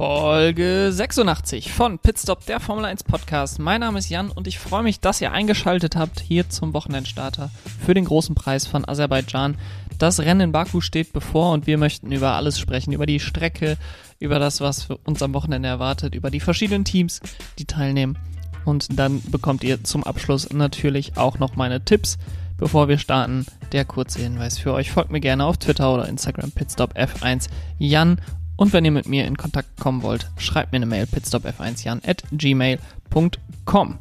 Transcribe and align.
Folge 0.00 0.90
86 0.92 1.72
von 1.74 1.98
Pitstop, 1.98 2.46
der 2.46 2.58
Formel 2.58 2.86
1 2.86 3.04
Podcast. 3.04 3.58
Mein 3.58 3.80
Name 3.80 3.98
ist 3.98 4.08
Jan 4.08 4.30
und 4.30 4.46
ich 4.46 4.58
freue 4.58 4.82
mich, 4.82 5.00
dass 5.00 5.20
ihr 5.20 5.30
eingeschaltet 5.30 5.94
habt 5.94 6.20
hier 6.20 6.48
zum 6.48 6.72
Wochenendstarter 6.72 7.50
für 7.84 7.92
den 7.92 8.06
großen 8.06 8.34
Preis 8.34 8.66
von 8.66 8.88
Aserbaidschan. 8.88 9.58
Das 9.98 10.20
Rennen 10.20 10.40
in 10.40 10.52
Baku 10.52 10.80
steht 10.80 11.12
bevor 11.12 11.52
und 11.52 11.66
wir 11.66 11.76
möchten 11.76 12.12
über 12.12 12.32
alles 12.32 12.58
sprechen, 12.58 12.94
über 12.94 13.04
die 13.04 13.20
Strecke, 13.20 13.76
über 14.18 14.38
das, 14.38 14.62
was 14.62 14.88
uns 15.04 15.22
am 15.22 15.34
Wochenende 15.34 15.68
erwartet, 15.68 16.14
über 16.14 16.30
die 16.30 16.40
verschiedenen 16.40 16.86
Teams, 16.86 17.20
die 17.58 17.66
teilnehmen. 17.66 18.16
Und 18.64 18.98
dann 18.98 19.20
bekommt 19.30 19.64
ihr 19.64 19.84
zum 19.84 20.04
Abschluss 20.04 20.48
natürlich 20.50 21.18
auch 21.18 21.38
noch 21.38 21.56
meine 21.56 21.84
Tipps. 21.84 22.16
Bevor 22.56 22.88
wir 22.88 22.98
starten, 22.98 23.44
der 23.72 23.86
kurze 23.86 24.20
Hinweis 24.20 24.58
für 24.58 24.72
euch. 24.72 24.90
Folgt 24.90 25.10
mir 25.10 25.20
gerne 25.20 25.44
auf 25.44 25.58
Twitter 25.58 25.92
oder 25.92 26.08
Instagram 26.08 26.50
pitstopf1 26.50 27.48
Jan 27.78 28.18
und 28.60 28.74
wenn 28.74 28.84
ihr 28.84 28.90
mit 28.90 29.08
mir 29.08 29.26
in 29.26 29.38
Kontakt 29.38 29.80
kommen 29.80 30.02
wollt, 30.02 30.30
schreibt 30.36 30.72
mir 30.72 30.76
eine 30.76 30.84
Mail 30.84 31.04
pitstopf1jan 31.04 32.06
at 32.06 32.24
gmail.com. 32.30 33.98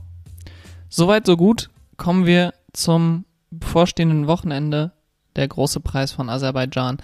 Soweit, 0.90 1.26
so 1.26 1.38
gut. 1.38 1.70
Kommen 1.95 2.26
wir 2.26 2.54
zum 2.73 3.23
bevorstehenden 3.52 4.27
Wochenende, 4.27 4.91
der 5.38 5.48
große 5.48 5.80
Preis 5.80 6.12
von 6.12 6.30
Aserbaidschan. 6.30 6.98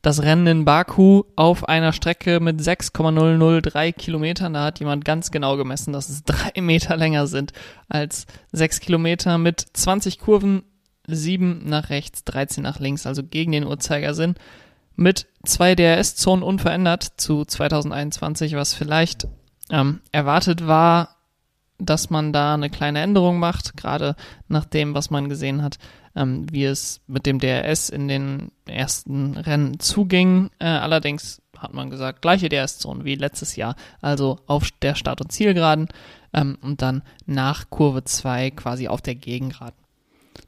Das 0.00 0.22
Rennen 0.22 0.46
in 0.46 0.64
Baku 0.64 1.24
auf 1.36 1.68
einer 1.68 1.92
Strecke 1.92 2.40
mit 2.40 2.64
6,003 2.64 3.92
Kilometern. 3.92 4.54
Da 4.54 4.64
hat 4.64 4.80
jemand 4.80 5.04
ganz 5.04 5.30
genau 5.30 5.58
gemessen, 5.58 5.92
dass 5.92 6.08
es 6.08 6.24
drei 6.24 6.52
Meter 6.62 6.96
länger 6.96 7.26
sind 7.26 7.52
als 7.90 8.24
sechs 8.52 8.80
Kilometer 8.80 9.36
mit 9.36 9.66
20 9.74 10.18
Kurven, 10.18 10.62
sieben 11.06 11.60
nach 11.68 11.90
rechts, 11.90 12.24
13 12.24 12.62
nach 12.62 12.80
links, 12.80 13.04
also 13.04 13.22
gegen 13.22 13.52
den 13.52 13.66
Uhrzeigersinn 13.66 14.36
mit 15.00 15.26
zwei 15.44 15.74
DRS-Zonen 15.74 16.42
unverändert 16.42 17.02
zu 17.16 17.46
2021, 17.46 18.54
was 18.54 18.74
vielleicht 18.74 19.26
ähm, 19.70 20.00
erwartet 20.12 20.66
war, 20.66 21.16
dass 21.78 22.10
man 22.10 22.34
da 22.34 22.52
eine 22.52 22.68
kleine 22.68 23.00
Änderung 23.00 23.38
macht, 23.38 23.78
gerade 23.78 24.14
nach 24.48 24.66
dem, 24.66 24.94
was 24.94 25.08
man 25.08 25.30
gesehen 25.30 25.62
hat, 25.62 25.78
ähm, 26.14 26.46
wie 26.52 26.64
es 26.64 27.00
mit 27.06 27.24
dem 27.24 27.38
DRS 27.38 27.88
in 27.88 28.08
den 28.08 28.52
ersten 28.66 29.38
Rennen 29.38 29.80
zuging. 29.80 30.50
Äh, 30.58 30.66
allerdings 30.66 31.40
hat 31.56 31.72
man 31.72 31.88
gesagt, 31.88 32.20
gleiche 32.20 32.50
DRS-Zonen 32.50 33.06
wie 33.06 33.14
letztes 33.14 33.56
Jahr, 33.56 33.76
also 34.02 34.38
auf 34.46 34.68
der 34.82 34.94
Start- 34.94 35.22
und 35.22 35.32
Zielgeraden 35.32 35.88
ähm, 36.34 36.58
und 36.60 36.82
dann 36.82 37.02
nach 37.24 37.70
Kurve 37.70 38.04
2 38.04 38.50
quasi 38.50 38.86
auf 38.86 39.00
der 39.00 39.14
Gegengraden. 39.14 39.80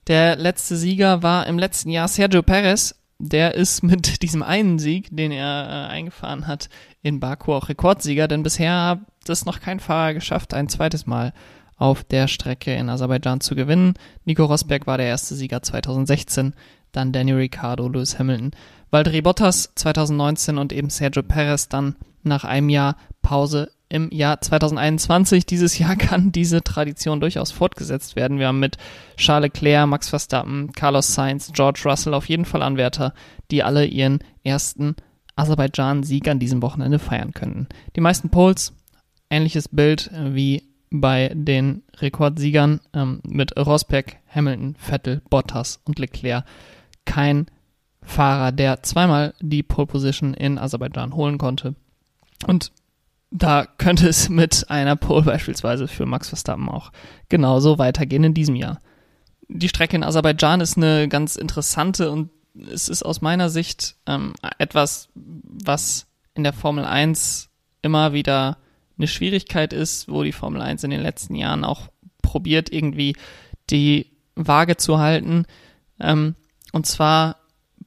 Der 0.08 0.36
letzte 0.36 0.76
Sieger 0.76 1.22
war 1.22 1.46
im 1.46 1.58
letzten 1.58 1.88
Jahr 1.88 2.08
Sergio 2.08 2.42
Perez, 2.42 2.94
der 3.22 3.54
ist 3.54 3.82
mit 3.82 4.22
diesem 4.22 4.42
einen 4.42 4.78
Sieg, 4.78 5.08
den 5.10 5.30
er 5.30 5.68
äh, 5.68 5.92
eingefahren 5.92 6.46
hat, 6.46 6.68
in 7.02 7.20
Baku 7.20 7.54
auch 7.54 7.68
Rekordsieger, 7.68 8.28
denn 8.28 8.42
bisher 8.42 8.72
hat 8.72 9.00
es 9.28 9.46
noch 9.46 9.60
kein 9.60 9.80
Fahrer 9.80 10.14
geschafft, 10.14 10.54
ein 10.54 10.68
zweites 10.68 11.06
Mal 11.06 11.32
auf 11.76 12.04
der 12.04 12.28
Strecke 12.28 12.74
in 12.74 12.88
Aserbaidschan 12.88 13.40
zu 13.40 13.54
gewinnen. 13.54 13.94
Nico 14.24 14.44
Rosberg 14.44 14.86
war 14.86 14.98
der 14.98 15.06
erste 15.06 15.34
Sieger 15.34 15.62
2016, 15.62 16.54
dann 16.90 17.12
Danny 17.12 17.32
Ricciardo, 17.32 17.88
Lewis 17.88 18.18
Hamilton, 18.18 18.50
Valtteri 18.90 19.22
Bottas 19.22 19.72
2019 19.74 20.58
und 20.58 20.72
eben 20.72 20.90
Sergio 20.90 21.22
Perez 21.22 21.68
dann 21.68 21.96
nach 22.22 22.44
einem 22.44 22.68
Jahr 22.68 22.96
Pause 23.22 23.70
im 23.92 24.08
Jahr 24.10 24.40
2021. 24.40 25.44
Dieses 25.44 25.78
Jahr 25.78 25.96
kann 25.96 26.32
diese 26.32 26.62
Tradition 26.62 27.20
durchaus 27.20 27.52
fortgesetzt 27.52 28.16
werden. 28.16 28.38
Wir 28.38 28.48
haben 28.48 28.58
mit 28.58 28.78
Charles 29.16 29.52
Leclerc, 29.52 29.86
Max 29.86 30.08
Verstappen, 30.08 30.72
Carlos 30.72 31.14
Sainz, 31.14 31.52
George 31.52 31.82
Russell 31.84 32.14
auf 32.14 32.28
jeden 32.28 32.46
Fall 32.46 32.62
Anwärter, 32.62 33.12
die 33.50 33.62
alle 33.62 33.84
ihren 33.84 34.20
ersten 34.44 34.96
Aserbaidschan-Sieg 35.36 36.26
an 36.28 36.38
diesem 36.38 36.62
Wochenende 36.62 36.98
feiern 36.98 37.32
könnten. 37.32 37.68
Die 37.94 38.00
meisten 38.00 38.30
Polls, 38.30 38.72
ähnliches 39.28 39.68
Bild 39.68 40.10
wie 40.12 40.62
bei 40.90 41.30
den 41.34 41.82
Rekordsiegern 41.98 42.80
ähm, 42.94 43.20
mit 43.24 43.56
Rosberg, 43.58 44.16
Hamilton, 44.28 44.74
Vettel, 44.78 45.20
Bottas 45.28 45.80
und 45.84 45.98
Leclerc. 45.98 46.44
Kein 47.04 47.46
Fahrer, 48.02 48.52
der 48.52 48.82
zweimal 48.82 49.34
die 49.40 49.62
Pole 49.62 49.86
Position 49.86 50.34
in 50.34 50.58
Aserbaidschan 50.58 51.14
holen 51.14 51.38
konnte. 51.38 51.74
Und 52.46 52.72
da 53.32 53.66
könnte 53.78 54.08
es 54.08 54.28
mit 54.28 54.70
einer 54.70 54.94
Pole 54.94 55.22
beispielsweise 55.22 55.88
für 55.88 56.06
Max 56.06 56.28
Verstappen 56.28 56.68
auch 56.68 56.92
genauso 57.28 57.78
weitergehen 57.78 58.24
in 58.24 58.34
diesem 58.34 58.54
Jahr. 58.54 58.80
Die 59.48 59.68
Strecke 59.68 59.96
in 59.96 60.04
Aserbaidschan 60.04 60.60
ist 60.60 60.76
eine 60.76 61.08
ganz 61.08 61.36
interessante 61.36 62.10
und 62.10 62.30
es 62.70 62.88
ist 62.88 63.02
aus 63.02 63.22
meiner 63.22 63.48
Sicht 63.48 63.96
ähm, 64.06 64.34
etwas, 64.58 65.08
was 65.14 66.06
in 66.34 66.44
der 66.44 66.52
Formel 66.52 66.84
1 66.84 67.48
immer 67.80 68.12
wieder 68.12 68.58
eine 68.98 69.08
Schwierigkeit 69.08 69.72
ist, 69.72 70.08
wo 70.08 70.22
die 70.22 70.32
Formel 70.32 70.60
1 70.60 70.84
in 70.84 70.90
den 70.90 71.00
letzten 71.00 71.34
Jahren 71.34 71.64
auch 71.64 71.88
probiert, 72.20 72.70
irgendwie 72.70 73.16
die 73.70 74.10
Waage 74.34 74.76
zu 74.76 74.98
halten. 74.98 75.46
Ähm, 75.98 76.34
und 76.72 76.86
zwar 76.86 77.36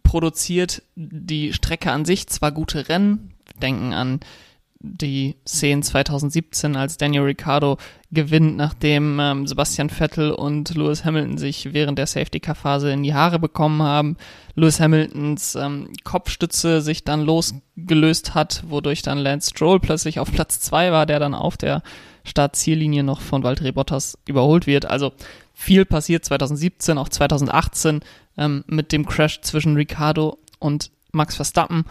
produziert 0.03 0.81
die 0.95 1.53
Strecke 1.53 1.91
an 1.91 2.05
sich 2.05 2.27
zwar 2.27 2.51
gute 2.51 2.89
Rennen, 2.89 3.35
denken 3.61 3.93
an 3.93 4.19
die 4.85 5.35
Szenen 5.47 5.83
2017, 5.83 6.75
als 6.75 6.97
Daniel 6.97 7.23
Ricciardo 7.23 7.77
gewinnt, 8.11 8.55
nachdem 8.55 9.19
ähm, 9.19 9.47
Sebastian 9.47 9.89
Vettel 9.89 10.31
und 10.31 10.75
Lewis 10.75 11.03
Hamilton 11.03 11.37
sich 11.37 11.73
während 11.73 11.97
der 11.97 12.07
Safety-Car-Phase 12.07 12.91
in 12.91 13.03
die 13.03 13.13
Haare 13.13 13.39
bekommen 13.39 13.81
haben. 13.81 14.17
Lewis 14.55 14.79
Hamiltons 14.79 15.55
ähm, 15.55 15.89
Kopfstütze 16.03 16.81
sich 16.81 17.03
dann 17.03 17.21
losgelöst 17.21 18.35
hat, 18.35 18.63
wodurch 18.67 19.01
dann 19.01 19.17
Lance 19.17 19.49
Stroll 19.49 19.79
plötzlich 19.79 20.19
auf 20.19 20.31
Platz 20.31 20.59
zwei 20.59 20.91
war, 20.91 21.05
der 21.05 21.19
dann 21.19 21.33
auf 21.33 21.57
der 21.57 21.81
Start-Ziellinie 22.23 23.03
noch 23.03 23.21
von 23.21 23.43
Valtteri 23.43 23.71
Bottas 23.71 24.17
überholt 24.27 24.67
wird. 24.67 24.85
Also 24.85 25.11
viel 25.53 25.85
passiert 25.85 26.25
2017, 26.25 26.97
auch 26.97 27.09
2018 27.09 28.01
ähm, 28.37 28.63
mit 28.67 28.91
dem 28.91 29.05
Crash 29.05 29.41
zwischen 29.41 29.75
Ricciardo 29.75 30.37
und 30.59 30.91
Max 31.11 31.35
Verstappen 31.35 31.85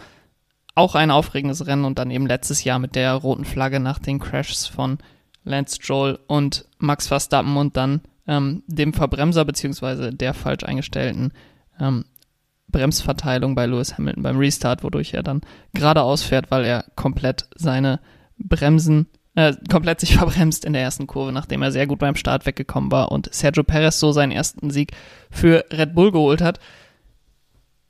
auch 0.75 0.95
ein 0.95 1.11
aufregendes 1.11 1.65
Rennen 1.65 1.85
und 1.85 1.97
dann 1.97 2.11
eben 2.11 2.27
letztes 2.27 2.63
Jahr 2.63 2.79
mit 2.79 2.95
der 2.95 3.13
roten 3.13 3.45
Flagge 3.45 3.79
nach 3.79 3.99
den 3.99 4.19
Crashs 4.19 4.67
von 4.67 4.97
Lance 5.43 5.77
Stroll 5.77 6.19
und 6.27 6.65
Max 6.77 7.07
Verstappen 7.07 7.55
und 7.57 7.77
dann 7.77 8.01
ähm, 8.27 8.63
dem 8.67 8.93
Verbremser 8.93 9.45
beziehungsweise 9.45 10.11
der 10.11 10.33
falsch 10.33 10.63
eingestellten 10.63 11.31
ähm, 11.79 12.05
Bremsverteilung 12.67 13.55
bei 13.55 13.65
Lewis 13.65 13.97
Hamilton 13.97 14.23
beim 14.23 14.37
Restart, 14.37 14.83
wodurch 14.83 15.13
er 15.13 15.23
dann 15.23 15.41
geradeaus 15.73 16.23
fährt, 16.23 16.51
weil 16.51 16.65
er 16.65 16.85
komplett 16.95 17.47
seine 17.55 17.99
Bremsen, 18.37 19.07
äh, 19.35 19.53
komplett 19.69 19.99
sich 19.99 20.15
verbremst 20.17 20.65
in 20.65 20.73
der 20.73 20.81
ersten 20.81 21.07
Kurve, 21.07 21.31
nachdem 21.31 21.61
er 21.61 21.71
sehr 21.71 21.87
gut 21.87 21.99
beim 21.99 22.15
Start 22.15 22.45
weggekommen 22.45 22.91
war 22.91 23.11
und 23.11 23.33
Sergio 23.33 23.63
Perez 23.63 23.99
so 23.99 24.11
seinen 24.11 24.31
ersten 24.31 24.71
Sieg 24.71 24.91
für 25.29 25.65
Red 25.71 25.95
Bull 25.95 26.11
geholt 26.11 26.41
hat. 26.41 26.59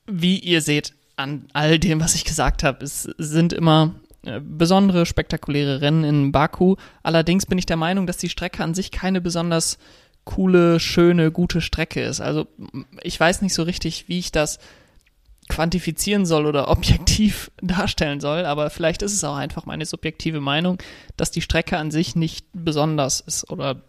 Wie 0.08 0.38
ihr 0.38 0.62
seht, 0.62 0.94
an 1.16 1.48
all 1.54 1.80
dem, 1.80 2.00
was 2.00 2.16
ich 2.16 2.26
gesagt 2.26 2.64
habe. 2.64 2.84
Es 2.84 3.04
sind 3.18 3.54
immer 3.54 3.96
äh, 4.24 4.40
besondere, 4.42 5.06
spektakuläre 5.06 5.82
Rennen 5.82 6.04
in 6.04 6.32
Baku. 6.32 6.76
Allerdings 7.04 7.46
bin 7.46 7.58
ich 7.58 7.66
der 7.66 7.78
Meinung, 7.78 8.08
dass 8.08 8.18
die 8.18 8.30
Strecke 8.30 8.64
an 8.64 8.74
sich 8.74 8.92
keine 8.92 9.22
besonders 9.22 9.78
coole, 10.24 10.80
schöne, 10.80 11.32
gute 11.32 11.62
Strecke 11.62 12.02
ist. 12.02 12.20
Also 12.20 12.48
ich 13.04 13.20
weiß 13.20 13.42
nicht 13.42 13.54
so 13.54 13.64
richtig, 13.64 14.10
wie 14.10 14.20
ich 14.20 14.32
das 14.32 14.60
quantifizieren 15.48 16.26
soll 16.26 16.48
oder 16.48 16.68
objektiv 16.72 17.52
darstellen 17.62 18.20
soll, 18.20 18.46
aber 18.46 18.70
vielleicht 18.72 19.04
ist 19.04 19.14
es 19.14 19.24
auch 19.24 19.36
einfach 19.36 19.66
meine 19.66 19.86
subjektive 19.86 20.42
Meinung, 20.42 20.80
dass 21.18 21.32
die 21.32 21.42
Strecke 21.42 21.78
an 21.78 21.92
sich 21.92 22.16
nicht 22.16 22.48
besonders 22.54 23.20
ist 23.22 23.50
oder 23.52 23.84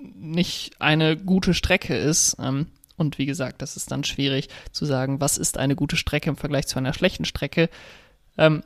nicht 0.00 0.80
eine 0.80 1.16
gute 1.16 1.54
Strecke 1.54 1.94
ist. 1.94 2.36
Ähm, 2.40 2.68
und 3.02 3.18
wie 3.18 3.26
gesagt, 3.26 3.60
das 3.60 3.76
ist 3.76 3.90
dann 3.90 4.04
schwierig 4.04 4.48
zu 4.72 4.86
sagen, 4.86 5.20
was 5.20 5.36
ist 5.36 5.58
eine 5.58 5.76
gute 5.76 5.96
Strecke 5.96 6.30
im 6.30 6.36
Vergleich 6.36 6.66
zu 6.66 6.78
einer 6.78 6.94
schlechten 6.94 7.26
Strecke. 7.26 7.68
Ähm, 8.38 8.62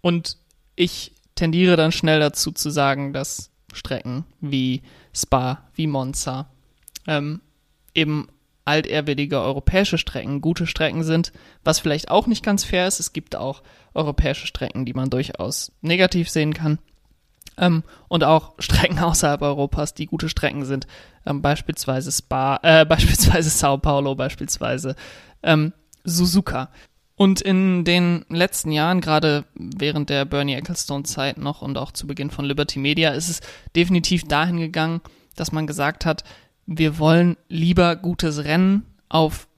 und 0.00 0.36
ich 0.76 1.12
tendiere 1.34 1.76
dann 1.76 1.90
schnell 1.90 2.20
dazu 2.20 2.52
zu 2.52 2.70
sagen, 2.70 3.12
dass 3.12 3.50
Strecken 3.72 4.24
wie 4.40 4.82
Spa, 5.12 5.68
wie 5.74 5.86
Monza, 5.86 6.50
ähm, 7.06 7.40
eben 7.94 8.28
altehrwürdige 8.64 9.40
europäische 9.40 9.98
Strecken 9.98 10.40
gute 10.40 10.66
Strecken 10.66 11.02
sind, 11.02 11.32
was 11.64 11.80
vielleicht 11.80 12.10
auch 12.10 12.26
nicht 12.26 12.44
ganz 12.44 12.62
fair 12.62 12.86
ist. 12.86 13.00
Es 13.00 13.12
gibt 13.12 13.34
auch 13.34 13.62
europäische 13.94 14.46
Strecken, 14.46 14.84
die 14.84 14.92
man 14.92 15.10
durchaus 15.10 15.72
negativ 15.80 16.28
sehen 16.30 16.54
kann. 16.54 16.78
Ähm, 17.56 17.82
und 18.08 18.24
auch 18.24 18.54
Strecken 18.58 18.98
außerhalb 19.00 19.42
Europas, 19.42 19.94
die 19.94 20.06
gute 20.06 20.28
Strecken 20.28 20.64
sind, 20.64 20.86
ähm, 21.26 21.42
beispielsweise 21.42 22.12
Spa, 22.12 22.58
äh, 22.62 22.84
beispielsweise 22.86 23.50
Sao 23.50 23.78
Paulo, 23.78 24.14
beispielsweise 24.14 24.96
ähm, 25.42 25.72
Suzuka. 26.04 26.70
Und 27.16 27.42
in 27.42 27.84
den 27.84 28.24
letzten 28.30 28.72
Jahren, 28.72 29.02
gerade 29.02 29.44
während 29.54 30.08
der 30.08 30.24
Bernie 30.24 30.54
Ecclestone-Zeit 30.54 31.36
noch 31.36 31.60
und 31.60 31.76
auch 31.76 31.92
zu 31.92 32.06
Beginn 32.06 32.30
von 32.30 32.46
Liberty 32.46 32.78
Media, 32.78 33.10
ist 33.10 33.28
es 33.28 33.40
definitiv 33.76 34.24
dahin 34.24 34.56
gegangen, 34.56 35.02
dass 35.36 35.52
man 35.52 35.66
gesagt 35.66 36.06
hat, 36.06 36.24
wir 36.64 36.98
wollen 36.98 37.36
lieber 37.48 37.96
gutes 37.96 38.44
Rennen 38.44 38.86
auf 39.10 39.48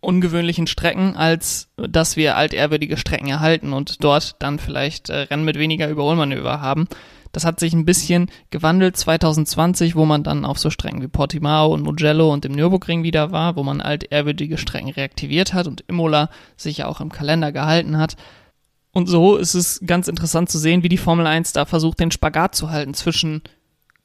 ungewöhnlichen 0.00 0.66
Strecken, 0.66 1.16
als 1.16 1.68
dass 1.76 2.16
wir 2.16 2.36
altehrwürdige 2.36 2.96
Strecken 2.96 3.28
erhalten 3.28 3.72
und 3.72 4.02
dort 4.02 4.36
dann 4.38 4.58
vielleicht 4.58 5.10
äh, 5.10 5.16
Rennen 5.16 5.44
mit 5.44 5.58
weniger 5.58 5.88
Überholmanöver 5.88 6.60
haben. 6.60 6.86
Das 7.32 7.44
hat 7.44 7.60
sich 7.60 7.72
ein 7.72 7.84
bisschen 7.84 8.30
gewandelt 8.50 8.96
2020, 8.96 9.96
wo 9.96 10.04
man 10.04 10.22
dann 10.22 10.44
auf 10.44 10.58
so 10.58 10.70
Strecken 10.70 11.02
wie 11.02 11.08
Portimao 11.08 11.72
und 11.72 11.82
Mugello 11.82 12.32
und 12.32 12.44
dem 12.44 12.52
Nürburgring 12.52 13.02
wieder 13.02 13.32
war, 13.32 13.56
wo 13.56 13.62
man 13.62 13.80
altehrwürdige 13.80 14.58
Strecken 14.58 14.90
reaktiviert 14.90 15.54
hat 15.54 15.66
und 15.66 15.84
Imola 15.88 16.30
sich 16.56 16.78
ja 16.78 16.86
auch 16.86 17.00
im 17.00 17.12
Kalender 17.12 17.52
gehalten 17.52 17.98
hat. 17.98 18.16
Und 18.92 19.06
so 19.06 19.36
ist 19.36 19.54
es 19.54 19.80
ganz 19.86 20.08
interessant 20.08 20.50
zu 20.50 20.58
sehen, 20.58 20.82
wie 20.82 20.88
die 20.88 20.96
Formel 20.96 21.26
1 21.26 21.52
da 21.52 21.64
versucht, 21.64 22.00
den 22.00 22.10
Spagat 22.10 22.54
zu 22.54 22.70
halten 22.70 22.94
zwischen 22.94 23.42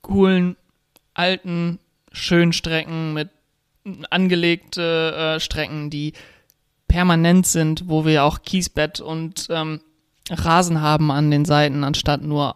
coolen, 0.02 0.56
alten, 1.14 1.80
schönen 2.12 2.54
Strecken 2.54 3.14
mit 3.14 3.30
angelegte 4.10 5.36
äh, 5.36 5.40
Strecken, 5.40 5.90
die 5.90 6.14
permanent 6.88 7.48
sind, 7.48 7.88
wo 7.88 8.06
wir 8.06 8.24
auch 8.24 8.44
Kiesbett 8.44 9.02
und 9.02 9.48
ähm, 9.50 9.82
Rasen 10.30 10.82
haben 10.82 11.12
an 11.12 11.32
den 11.32 11.46
Seiten, 11.46 11.84
anstatt 11.84 12.22
nur 12.22 12.56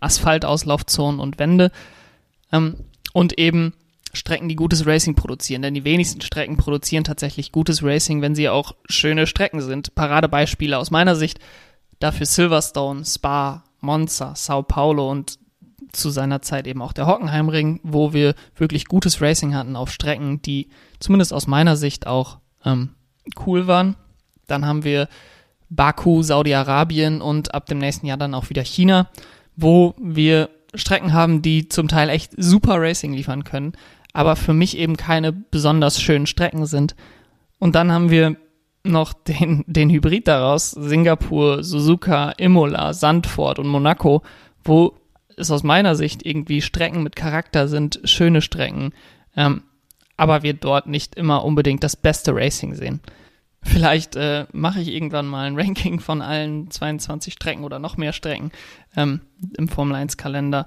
Asphaltauslaufzonen 0.00 1.20
und 1.20 1.38
Wände. 1.38 1.70
Ähm, 2.52 2.76
und 3.12 3.38
eben 3.38 3.72
Strecken, 4.12 4.48
die 4.48 4.56
gutes 4.56 4.86
Racing 4.86 5.14
produzieren. 5.14 5.62
Denn 5.62 5.74
die 5.74 5.84
wenigsten 5.84 6.20
Strecken 6.20 6.56
produzieren 6.56 7.04
tatsächlich 7.04 7.52
gutes 7.52 7.82
Racing, 7.82 8.22
wenn 8.22 8.34
sie 8.34 8.48
auch 8.48 8.74
schöne 8.88 9.26
Strecken 9.26 9.60
sind. 9.60 9.94
Paradebeispiele 9.94 10.76
aus 10.78 10.90
meiner 10.90 11.16
Sicht 11.16 11.38
dafür 11.98 12.26
Silverstone, 12.26 13.04
Spa, 13.04 13.64
Monza, 13.80 14.34
Sao 14.34 14.62
Paulo 14.62 15.10
und 15.10 15.38
zu 15.92 16.10
seiner 16.10 16.42
Zeit 16.42 16.66
eben 16.66 16.82
auch 16.82 16.92
der 16.92 17.06
Hockenheimring, 17.06 17.80
wo 17.82 18.12
wir 18.12 18.34
wirklich 18.54 18.86
gutes 18.86 19.20
Racing 19.20 19.54
hatten 19.54 19.76
auf 19.76 19.90
Strecken, 19.90 20.42
die 20.42 20.68
zumindest 20.98 21.32
aus 21.32 21.46
meiner 21.46 21.76
Sicht 21.76 22.06
auch 22.06 22.38
ähm, 22.64 22.90
cool 23.46 23.66
waren. 23.66 23.96
Dann 24.46 24.66
haben 24.66 24.84
wir 24.84 25.08
Baku, 25.68 26.22
Saudi-Arabien 26.22 27.20
und 27.20 27.54
ab 27.54 27.66
dem 27.66 27.78
nächsten 27.78 28.06
Jahr 28.06 28.16
dann 28.16 28.34
auch 28.34 28.50
wieder 28.50 28.64
China, 28.64 29.08
wo 29.56 29.94
wir 29.98 30.50
Strecken 30.74 31.12
haben, 31.12 31.42
die 31.42 31.68
zum 31.68 31.88
Teil 31.88 32.08
echt 32.08 32.32
super 32.36 32.80
Racing 32.80 33.12
liefern 33.12 33.44
können, 33.44 33.72
aber 34.12 34.36
für 34.36 34.52
mich 34.52 34.76
eben 34.76 34.96
keine 34.96 35.32
besonders 35.32 36.00
schönen 36.00 36.26
Strecken 36.26 36.66
sind. 36.66 36.94
Und 37.58 37.74
dann 37.74 37.90
haben 37.90 38.10
wir 38.10 38.36
noch 38.84 39.12
den, 39.12 39.64
den 39.66 39.90
Hybrid 39.90 40.28
daraus, 40.28 40.70
Singapur, 40.70 41.64
Suzuka, 41.64 42.30
Imola, 42.32 42.92
Sandford 42.92 43.58
und 43.58 43.66
Monaco, 43.66 44.22
wo 44.64 44.94
es 45.36 45.50
aus 45.50 45.62
meiner 45.62 45.96
Sicht 45.96 46.24
irgendwie 46.24 46.62
Strecken 46.62 47.02
mit 47.02 47.16
Charakter 47.16 47.68
sind, 47.68 48.00
schöne 48.04 48.40
Strecken, 48.42 48.92
ähm, 49.36 49.62
aber 50.16 50.42
wir 50.42 50.54
dort 50.54 50.86
nicht 50.86 51.14
immer 51.14 51.44
unbedingt 51.44 51.84
das 51.84 51.96
beste 51.96 52.34
Racing 52.34 52.74
sehen. 52.74 53.00
Vielleicht 53.66 54.16
äh, 54.16 54.46
mache 54.52 54.80
ich 54.80 54.88
irgendwann 54.88 55.26
mal 55.26 55.46
ein 55.46 55.58
Ranking 55.58 56.00
von 56.00 56.22
allen 56.22 56.70
22 56.70 57.34
Strecken 57.34 57.64
oder 57.64 57.78
noch 57.78 57.96
mehr 57.96 58.12
Strecken 58.12 58.52
ähm, 58.96 59.20
im 59.58 59.68
Formel 59.68 59.96
1 59.96 60.16
Kalender, 60.16 60.66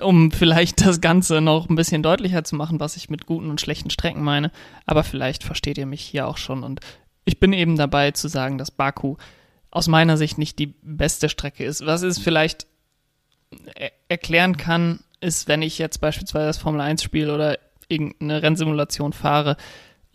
um 0.00 0.32
vielleicht 0.32 0.84
das 0.84 1.00
Ganze 1.00 1.40
noch 1.40 1.68
ein 1.68 1.76
bisschen 1.76 2.02
deutlicher 2.02 2.44
zu 2.44 2.56
machen, 2.56 2.80
was 2.80 2.96
ich 2.96 3.08
mit 3.08 3.26
guten 3.26 3.50
und 3.50 3.60
schlechten 3.60 3.90
Strecken 3.90 4.22
meine. 4.22 4.50
Aber 4.84 5.04
vielleicht 5.04 5.44
versteht 5.44 5.78
ihr 5.78 5.86
mich 5.86 6.02
hier 6.02 6.26
auch 6.26 6.38
schon. 6.38 6.64
Und 6.64 6.80
ich 7.24 7.38
bin 7.38 7.52
eben 7.52 7.76
dabei 7.76 8.10
zu 8.10 8.28
sagen, 8.28 8.58
dass 8.58 8.70
Baku 8.70 9.16
aus 9.70 9.86
meiner 9.86 10.16
Sicht 10.16 10.38
nicht 10.38 10.58
die 10.58 10.74
beste 10.82 11.28
Strecke 11.28 11.64
ist. 11.64 11.86
Was 11.86 12.02
es 12.02 12.18
vielleicht 12.18 12.66
er 13.74 13.92
erklären 14.08 14.56
kann, 14.56 15.00
ist, 15.20 15.48
wenn 15.48 15.62
ich 15.62 15.78
jetzt 15.78 16.00
beispielsweise 16.00 16.46
das 16.46 16.58
Formel 16.58 16.80
1 16.80 17.02
spiele 17.02 17.32
oder 17.34 17.58
irgendeine 17.88 18.42
Rennsimulation 18.42 19.12
fahre, 19.12 19.56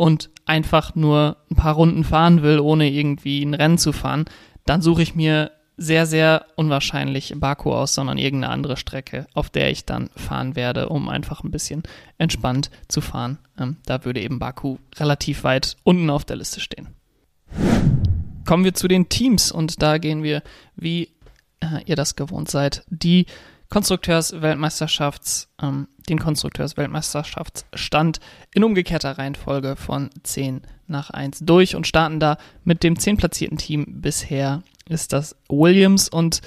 und 0.02 0.32
einfach 0.48 0.96
nur 0.96 1.38
ein 1.52 1.56
paar 1.56 1.76
Runden 1.76 2.04
fahren 2.04 2.42
will, 2.42 2.60
ohne 2.60 2.90
irgendwie 2.90 3.44
ein 3.44 3.54
Rennen 3.54 3.78
zu 3.78 3.94
fahren, 3.94 4.26
dann 4.66 4.82
suche 4.82 5.04
ich 5.04 5.14
mir 5.14 5.52
sehr, 5.78 6.08
sehr 6.08 6.48
unwahrscheinlich 6.56 7.36
Baku 7.38 7.72
aus, 7.72 7.94
sondern 7.94 8.18
irgendeine 8.18 8.52
andere 8.52 8.78
Strecke, 8.78 9.28
auf 9.36 9.52
der 9.52 9.70
ich 9.70 9.86
dann 9.86 10.10
fahren 10.16 10.56
werde, 10.56 10.90
um 10.90 11.08
einfach 11.08 11.44
ein 11.44 11.52
bisschen 11.52 11.84
entspannt 12.18 12.72
zu 12.88 13.00
fahren. 13.00 13.38
Ähm, 13.60 13.78
da 13.86 14.04
würde 14.04 14.22
eben 14.22 14.40
Baku 14.40 14.80
relativ 14.96 15.44
weit 15.44 15.78
unten 15.84 16.10
auf 16.10 16.26
der 16.26 16.38
Liste 16.38 16.62
stehen. 16.62 16.88
Kommen 18.48 18.64
wir 18.64 18.74
zu 18.74 18.88
den 18.88 19.08
Teams 19.08 19.52
und 19.52 19.84
da 19.84 20.00
gehen 20.00 20.24
wir, 20.24 20.42
wie 20.76 21.10
äh, 21.60 21.84
ihr 21.86 21.96
das 21.96 22.16
gewohnt 22.16 22.50
seid, 22.50 22.86
die 22.90 23.28
Konstrukteursweltmeisterschafts, 23.72 25.50
ähm, 25.62 25.88
den 26.08 26.20
Konstrukteursweltmeisterschaftsstand 26.20 28.20
in 28.54 28.64
umgekehrter 28.64 29.18
Reihenfolge 29.18 29.76
von 29.78 30.12
10 30.24 30.62
nach 30.88 31.10
1 31.10 31.40
durch 31.46 31.76
und 31.76 31.88
starten 31.88 32.20
da 32.20 32.38
mit 32.66 32.84
dem 32.84 33.00
10 33.00 33.18
platzierten 33.18 33.58
Team. 33.58 34.02
Bisher 34.02 34.62
ist 34.88 35.14
das 35.14 35.36
Williams 35.50 36.10
und 36.10 36.42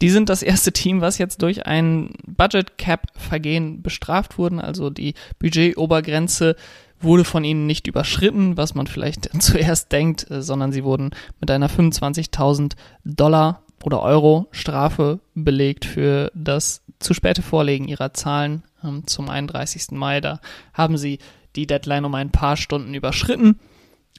die 0.00 0.10
sind 0.10 0.28
das 0.28 0.44
erste 0.44 0.72
Team, 0.72 1.00
was 1.00 1.18
jetzt 1.18 1.42
durch 1.42 1.66
ein 1.66 2.14
Budget 2.24 2.78
Cap 2.78 3.08
Vergehen 3.16 3.82
bestraft 3.82 4.38
wurden. 4.38 4.60
Also 4.60 4.90
die 4.90 5.14
Budgetobergrenze 5.40 6.54
wurde 7.00 7.24
von 7.24 7.42
ihnen 7.42 7.66
nicht 7.66 7.88
überschritten, 7.88 8.56
was 8.56 8.76
man 8.76 8.86
vielleicht 8.86 9.28
zuerst 9.42 9.90
denkt, 9.90 10.30
äh, 10.30 10.42
sondern 10.42 10.70
sie 10.70 10.84
wurden 10.84 11.10
mit 11.40 11.50
einer 11.50 11.68
25.000 11.68 12.74
Dollar 13.04 13.64
oder 13.84 14.02
Euro 14.02 14.48
Strafe 14.50 15.20
belegt 15.34 15.84
für 15.84 16.30
das 16.34 16.82
zu 16.98 17.14
späte 17.14 17.42
Vorlegen 17.42 17.88
ihrer 17.88 18.12
Zahlen 18.12 18.62
ähm, 18.82 19.06
zum 19.06 19.28
31. 19.28 19.92
Mai. 19.92 20.20
Da 20.20 20.40
haben 20.72 20.96
sie 20.96 21.18
die 21.56 21.66
Deadline 21.66 22.04
um 22.04 22.14
ein 22.14 22.30
paar 22.30 22.56
Stunden 22.56 22.94
überschritten. 22.94 23.58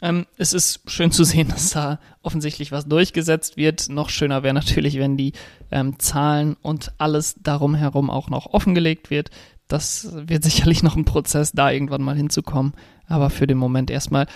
Ähm, 0.02 0.26
es 0.38 0.54
ist 0.54 0.90
schön 0.90 1.12
zu 1.12 1.24
sehen, 1.24 1.48
dass 1.50 1.72
da 1.72 2.00
offensichtlich 2.22 2.72
was 2.72 2.86
durchgesetzt 2.86 3.58
wird. 3.58 3.90
Noch 3.90 4.10
schöner 4.10 4.44
wäre 4.44 4.54
natürlich, 4.54 4.98
wenn 4.98 5.18
die 5.18 5.34
ähm, 5.72 6.00
Zahlen 6.00 6.56
und 6.62 6.94
alles 6.98 7.36
darum 7.42 7.76
herum 7.76 8.10
auch 8.10 8.30
noch 8.30 8.48
offengelegt 8.48 9.10
wird. 9.10 9.30
Das 9.68 10.10
wird 10.14 10.44
sicherlich 10.46 10.84
noch 10.84 10.96
ein 10.96 11.06
Prozess, 11.06 11.52
da 11.52 11.72
irgendwann 11.72 12.02
mal 12.02 12.16
hinzukommen. 12.16 12.74
Aber 13.08 13.30
für 13.30 13.48
den 13.48 13.58
Moment 13.58 13.92
erstmal 13.92 14.28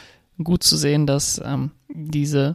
gut 0.43 0.63
zu 0.63 0.77
sehen, 0.77 1.05
dass 1.05 1.41
ähm, 1.43 1.71
diese, 1.89 2.53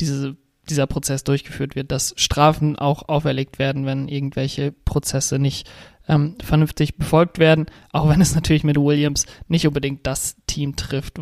diese 0.00 0.36
dieser 0.68 0.86
Prozess 0.86 1.24
durchgeführt 1.24 1.74
wird, 1.74 1.90
dass 1.90 2.14
Strafen 2.16 2.76
auch 2.76 3.08
auferlegt 3.08 3.58
werden, 3.58 3.86
wenn 3.86 4.08
irgendwelche 4.08 4.72
Prozesse 4.72 5.38
nicht 5.38 5.68
ähm, 6.08 6.36
vernünftig 6.42 6.96
befolgt 6.96 7.38
werden, 7.38 7.66
auch 7.92 8.08
wenn 8.08 8.20
es 8.20 8.34
natürlich 8.34 8.64
mit 8.64 8.76
Williams 8.76 9.26
nicht 9.48 9.66
unbedingt 9.66 10.06
das 10.06 10.36
Team 10.46 10.76
trifft, 10.76 11.20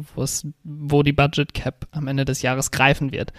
wo 0.62 1.02
die 1.02 1.12
Budget 1.12 1.54
Cap 1.54 1.86
am 1.92 2.08
Ende 2.08 2.24
des 2.24 2.42
Jahres 2.42 2.70
greifen 2.70 3.12
wird. 3.12 3.32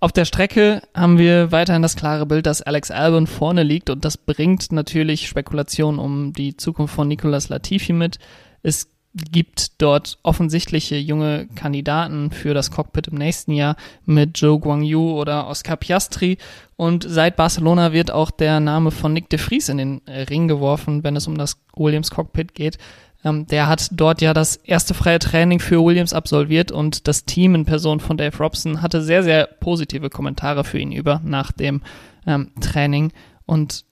Auf 0.00 0.12
der 0.12 0.24
Strecke 0.24 0.82
haben 0.94 1.18
wir 1.18 1.50
weiterhin 1.50 1.82
das 1.82 1.96
klare 1.96 2.24
Bild, 2.24 2.46
dass 2.46 2.62
Alex 2.62 2.92
Albon 2.92 3.26
vorne 3.26 3.64
liegt 3.64 3.90
und 3.90 4.04
das 4.04 4.16
bringt 4.16 4.70
natürlich 4.70 5.26
Spekulationen 5.26 5.98
um 5.98 6.32
die 6.32 6.56
Zukunft 6.56 6.94
von 6.94 7.08
Nicolas 7.08 7.48
Latifi 7.48 7.92
mit. 7.92 8.18
Es 8.62 8.88
gibt 9.14 9.80
dort 9.80 10.18
offensichtliche 10.22 10.96
junge 10.96 11.48
Kandidaten 11.54 12.30
für 12.30 12.54
das 12.54 12.70
Cockpit 12.70 13.08
im 13.08 13.18
nächsten 13.18 13.52
Jahr 13.52 13.76
mit 14.04 14.38
Joe 14.38 14.58
Guangyu 14.58 15.12
oder 15.12 15.48
Oscar 15.48 15.76
Piastri. 15.76 16.38
Und 16.76 17.04
seit 17.08 17.36
Barcelona 17.36 17.92
wird 17.92 18.10
auch 18.10 18.30
der 18.30 18.60
Name 18.60 18.90
von 18.90 19.12
Nick 19.12 19.28
de 19.30 19.38
Vries 19.38 19.68
in 19.68 19.78
den 19.78 20.00
Ring 20.06 20.46
geworfen, 20.46 21.02
wenn 21.04 21.16
es 21.16 21.26
um 21.26 21.36
das 21.36 21.60
Williams 21.74 22.10
Cockpit 22.10 22.54
geht. 22.54 22.78
Ähm, 23.24 23.46
der 23.46 23.66
hat 23.66 23.88
dort 23.92 24.20
ja 24.20 24.32
das 24.32 24.56
erste 24.56 24.94
freie 24.94 25.18
Training 25.18 25.58
für 25.58 25.84
Williams 25.84 26.12
absolviert 26.12 26.70
und 26.70 27.08
das 27.08 27.24
Team 27.24 27.54
in 27.54 27.64
Person 27.64 27.98
von 27.98 28.16
Dave 28.16 28.36
Robson 28.38 28.80
hatte 28.80 29.02
sehr, 29.02 29.24
sehr 29.24 29.46
positive 29.46 30.08
Kommentare 30.10 30.62
für 30.62 30.78
ihn 30.78 30.92
über 30.92 31.20
nach 31.24 31.50
dem 31.50 31.82
ähm, 32.26 32.52
Training 32.60 33.12
und 33.44 33.84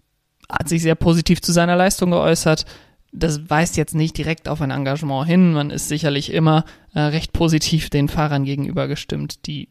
hat 0.49 0.69
sich 0.69 0.83
sehr 0.83 0.95
positiv 0.95 1.43
zu 1.43 1.53
seiner 1.53 1.75
Leistung 1.75 2.13
geäußert 2.13 2.67
das 3.13 3.49
weist 3.49 3.77
jetzt 3.77 3.95
nicht 3.95 4.17
direkt 4.19 4.49
auf 4.49 4.61
ein 4.61 4.71
Engagement 4.71 5.27
hin. 5.27 5.53
Man 5.53 5.71
ist 5.71 5.89
sicherlich 5.89 6.33
immer 6.33 6.65
äh, 6.95 7.01
recht 7.01 7.33
positiv 7.33 7.91
den 7.91 8.09
Fahrern 8.09 8.45
gegenüber 8.45 8.89
gestimmt, 8.89 9.47
die 9.47 9.69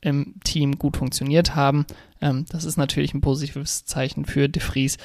im 0.00 0.34
Team 0.44 0.78
gut 0.78 0.96
funktioniert 0.96 1.54
haben. 1.54 1.86
Ähm, 2.20 2.44
das 2.48 2.64
ist 2.64 2.76
natürlich 2.76 3.14
ein 3.14 3.20
positives 3.20 3.84
Zeichen 3.84 4.24
für 4.24 4.48
De 4.48 4.62
Vries. 4.62 4.98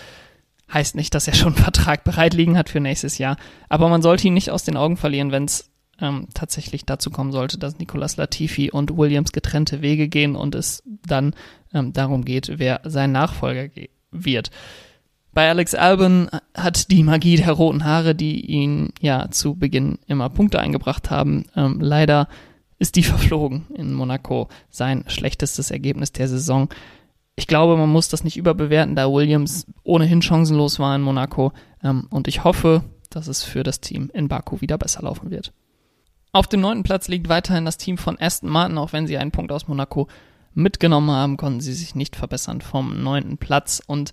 Heißt 0.71 0.95
nicht, 0.95 1.13
dass 1.15 1.27
er 1.27 1.33
schon 1.33 1.53
einen 1.53 1.63
Vertrag 1.63 2.03
bereit 2.03 2.33
liegen 2.33 2.57
hat 2.57 2.69
für 2.69 2.79
nächstes 2.79 3.17
Jahr. 3.17 3.37
Aber 3.67 3.89
man 3.89 4.01
sollte 4.01 4.27
ihn 4.27 4.33
nicht 4.33 4.51
aus 4.51 4.63
den 4.63 4.77
Augen 4.77 4.97
verlieren, 4.97 5.31
wenn 5.31 5.45
es 5.45 5.69
ähm, 5.99 6.27
tatsächlich 6.33 6.85
dazu 6.85 7.09
kommen 7.09 7.31
sollte, 7.31 7.57
dass 7.57 7.77
Nicolas 7.77 8.17
Latifi 8.17 8.71
und 8.71 8.97
Williams 8.97 9.31
getrennte 9.31 9.81
Wege 9.81 10.07
gehen 10.07 10.35
und 10.35 10.55
es 10.55 10.83
dann 11.05 11.33
ähm, 11.73 11.93
darum 11.93 12.25
geht, 12.25 12.59
wer 12.59 12.81
sein 12.83 13.11
Nachfolger 13.11 13.69
wird. 14.11 14.51
Bei 15.33 15.47
Alex 15.47 15.75
Albon 15.75 16.29
hat 16.53 16.91
die 16.91 17.03
Magie 17.03 17.37
der 17.37 17.53
roten 17.53 17.85
Haare, 17.85 18.15
die 18.15 18.45
ihn 18.45 18.93
ja 18.99 19.31
zu 19.31 19.55
Beginn 19.55 19.97
immer 20.07 20.29
Punkte 20.29 20.59
eingebracht 20.59 21.09
haben, 21.09 21.45
ähm, 21.55 21.79
leider 21.79 22.27
ist 22.79 22.95
die 22.95 23.03
verflogen 23.03 23.67
in 23.73 23.93
Monaco. 23.93 24.49
Sein 24.69 25.05
schlechtestes 25.07 25.71
Ergebnis 25.71 26.11
der 26.11 26.27
Saison. 26.27 26.69
Ich 27.35 27.47
glaube, 27.47 27.77
man 27.77 27.89
muss 27.89 28.09
das 28.09 28.25
nicht 28.25 28.35
überbewerten, 28.35 28.95
da 28.95 29.11
Williams 29.11 29.65
ohnehin 29.83 30.21
chancenlos 30.21 30.79
war 30.79 30.95
in 30.95 31.01
Monaco. 31.01 31.53
Ähm, 31.81 32.07
und 32.09 32.27
ich 32.27 32.43
hoffe, 32.43 32.83
dass 33.09 33.27
es 33.27 33.43
für 33.43 33.63
das 33.63 33.79
Team 33.79 34.09
in 34.13 34.27
Baku 34.27 34.59
wieder 34.59 34.77
besser 34.77 35.03
laufen 35.03 35.31
wird. 35.31 35.53
Auf 36.33 36.47
dem 36.47 36.61
neunten 36.61 36.83
Platz 36.83 37.07
liegt 37.07 37.29
weiterhin 37.29 37.65
das 37.65 37.77
Team 37.77 37.97
von 37.97 38.19
Aston 38.19 38.49
Martin, 38.49 38.77
auch 38.77 38.93
wenn 38.93 39.07
sie 39.07 39.17
einen 39.17 39.31
Punkt 39.31 39.51
aus 39.51 39.67
Monaco 39.67 40.07
mitgenommen 40.53 41.11
haben, 41.11 41.37
konnten 41.37 41.61
sie 41.61 41.73
sich 41.73 41.95
nicht 41.95 42.17
verbessern 42.17 42.59
vom 42.59 43.01
neunten 43.01 43.37
Platz 43.37 43.81
und 43.85 44.11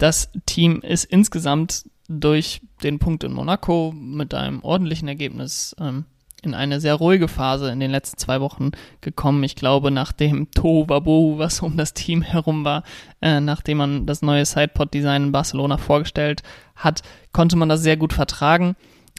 das 0.00 0.30
Team 0.46 0.80
ist 0.80 1.04
insgesamt 1.04 1.84
durch 2.08 2.62
den 2.82 2.98
Punkt 2.98 3.22
in 3.22 3.32
Monaco 3.32 3.92
mit 3.94 4.34
einem 4.34 4.64
ordentlichen 4.64 5.06
Ergebnis 5.08 5.76
ähm, 5.78 6.06
in 6.42 6.54
eine 6.54 6.80
sehr 6.80 6.94
ruhige 6.94 7.28
Phase 7.28 7.70
in 7.70 7.80
den 7.80 7.90
letzten 7.90 8.16
zwei 8.16 8.40
Wochen 8.40 8.70
gekommen. 9.02 9.44
Ich 9.44 9.56
glaube, 9.56 9.90
nach 9.90 10.12
dem 10.12 10.50
Tohuwabohu, 10.50 11.38
was 11.38 11.60
um 11.60 11.76
das 11.76 11.92
Team 11.92 12.22
herum 12.22 12.64
war, 12.64 12.82
äh, 13.20 13.40
nachdem 13.40 13.76
man 13.76 14.06
das 14.06 14.22
neue 14.22 14.46
Sidepod-Design 14.46 15.24
in 15.24 15.32
Barcelona 15.32 15.76
vorgestellt 15.76 16.42
hat, 16.74 17.02
konnte 17.32 17.56
man 17.56 17.68
das 17.68 17.82
sehr 17.82 17.98
gut 17.98 18.14
vertragen. 18.14 18.76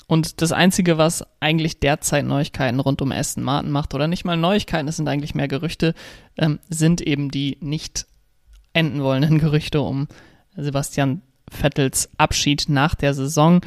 Und 0.07 0.41
das 0.41 0.51
Einzige, 0.51 0.97
was 0.97 1.23
eigentlich 1.39 1.79
derzeit 1.79 2.25
Neuigkeiten 2.25 2.79
rund 2.79 3.03
um 3.03 3.11
Aston 3.11 3.43
Martin 3.43 3.71
macht, 3.71 3.93
oder 3.93 4.07
nicht 4.07 4.25
mal 4.25 4.35
Neuigkeiten, 4.35 4.88
es 4.88 4.97
sind 4.97 5.07
eigentlich 5.07 5.35
mehr 5.35 5.47
Gerüchte, 5.47 5.93
ähm, 6.38 6.59
sind 6.69 7.01
eben 7.01 7.29
die 7.29 7.57
nicht 7.61 8.07
enden 8.73 9.03
wollenden 9.03 9.38
Gerüchte 9.38 9.81
um 9.81 10.07
Sebastian 10.55 11.22
Vettels 11.50 12.10
Abschied 12.17 12.70
nach 12.70 12.96
der 12.96 13.13
Saison. 13.13 13.62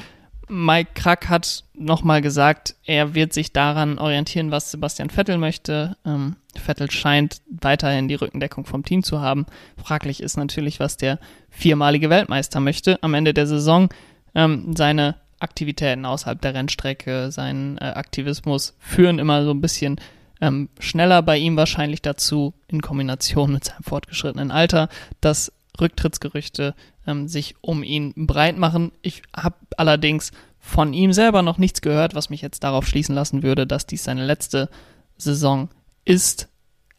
Mike 0.49 0.91
Krack 0.95 1.29
hat 1.29 1.65
nochmal 1.75 2.21
gesagt, 2.21 2.75
er 2.85 3.15
wird 3.15 3.33
sich 3.33 3.53
daran 3.53 3.99
orientieren, 3.99 4.51
was 4.51 4.71
Sebastian 4.71 5.11
Vettel 5.11 5.39
möchte. 5.39 5.97
Ähm, 6.05 6.37
Vettel 6.55 6.91
scheint 6.91 7.41
weiterhin 7.49 8.09
die 8.09 8.15
Rückendeckung 8.15 8.67
vom 8.67 8.85
Team 8.85 9.03
zu 9.03 9.21
haben. 9.21 9.47
Fraglich 9.83 10.23
ist 10.23 10.37
natürlich, 10.37 10.81
was 10.81 10.97
der 10.97 11.19
viermalige 11.51 12.11
Weltmeister 12.11 12.61
möchte 12.61 13.03
am 13.03 13.15
Ende 13.15 13.33
der 13.33 13.47
Saison. 13.47 13.89
Ähm, 14.35 14.75
seine 14.77 15.17
Aktivitäten 15.41 16.05
außerhalb 16.05 16.41
der 16.41 16.55
Rennstrecke, 16.55 17.31
sein 17.31 17.79
äh, 17.79 17.85
Aktivismus 17.85 18.75
führen 18.79 19.19
immer 19.19 19.45
so 19.45 19.51
ein 19.51 19.61
bisschen 19.61 20.01
ähm, 20.41 20.69
schneller 20.79 21.23
bei 21.23 21.39
ihm 21.39 21.57
wahrscheinlich 21.57 22.03
dazu, 22.03 22.55
in 22.69 22.83
Kombination 22.83 23.53
mit 23.53 23.65
seinem 23.65 23.83
fortgeschrittenen 23.83 24.51
Alter, 24.51 24.89
dass 25.21 25.53
Rücktrittsgerüchte 25.81 26.75
ähm, 27.07 27.29
sich 27.29 27.57
um 27.61 27.83
ihn 27.83 28.13
breit 28.15 28.59
machen. 28.59 28.93
Ich 29.03 29.23
habe 29.37 29.57
allerdings 29.77 30.33
von 30.59 30.95
ihm 30.95 31.13
selber 31.13 31.43
noch 31.43 31.59
nichts 31.59 31.83
gehört, 31.83 32.15
was 32.15 32.31
mich 32.31 32.43
jetzt 32.43 32.65
darauf 32.65 32.87
schließen 32.87 33.15
lassen 33.15 33.43
würde, 33.43 33.67
dass 33.67 33.87
dies 33.87 34.05
seine 34.05 34.25
letzte 34.25 34.71
Saison 35.17 35.69
ist. 36.05 36.49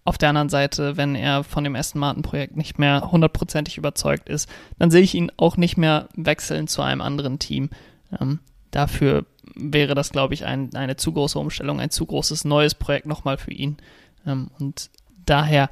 Auf 0.04 0.20
der 0.20 0.30
anderen 0.30 0.50
Seite, 0.50 0.98
wenn 0.98 1.16
er 1.16 1.44
von 1.44 1.64
dem 1.64 1.76
Aston 1.76 2.00
Martin 2.00 2.22
Projekt 2.22 2.56
nicht 2.56 2.78
mehr 2.78 3.12
hundertprozentig 3.12 3.80
überzeugt 3.80 4.30
ist, 4.30 4.48
dann 4.78 4.92
sehe 4.92 5.02
ich 5.02 5.16
ihn 5.16 5.32
auch 5.38 5.58
nicht 5.58 5.78
mehr 5.78 6.10
wechseln 6.16 6.68
zu 6.68 6.84
einem 6.84 7.02
anderen 7.02 7.40
Team. 7.40 7.72
Ähm, 8.22 8.40
dafür 8.70 9.26
wäre 9.56 9.96
das, 9.96 10.12
glaube 10.12 10.36
ich, 10.36 10.46
ein, 10.46 10.76
eine 10.76 10.96
zu 10.96 11.12
große 11.12 11.40
Umstellung, 11.40 11.80
ein 11.80 11.90
zu 11.90 12.06
großes 12.06 12.46
neues 12.46 12.76
Projekt 12.76 13.08
nochmal 13.08 13.38
für 13.38 13.52
ihn. 13.52 13.78
Ähm, 14.28 14.52
und 14.60 14.92
daher 15.26 15.72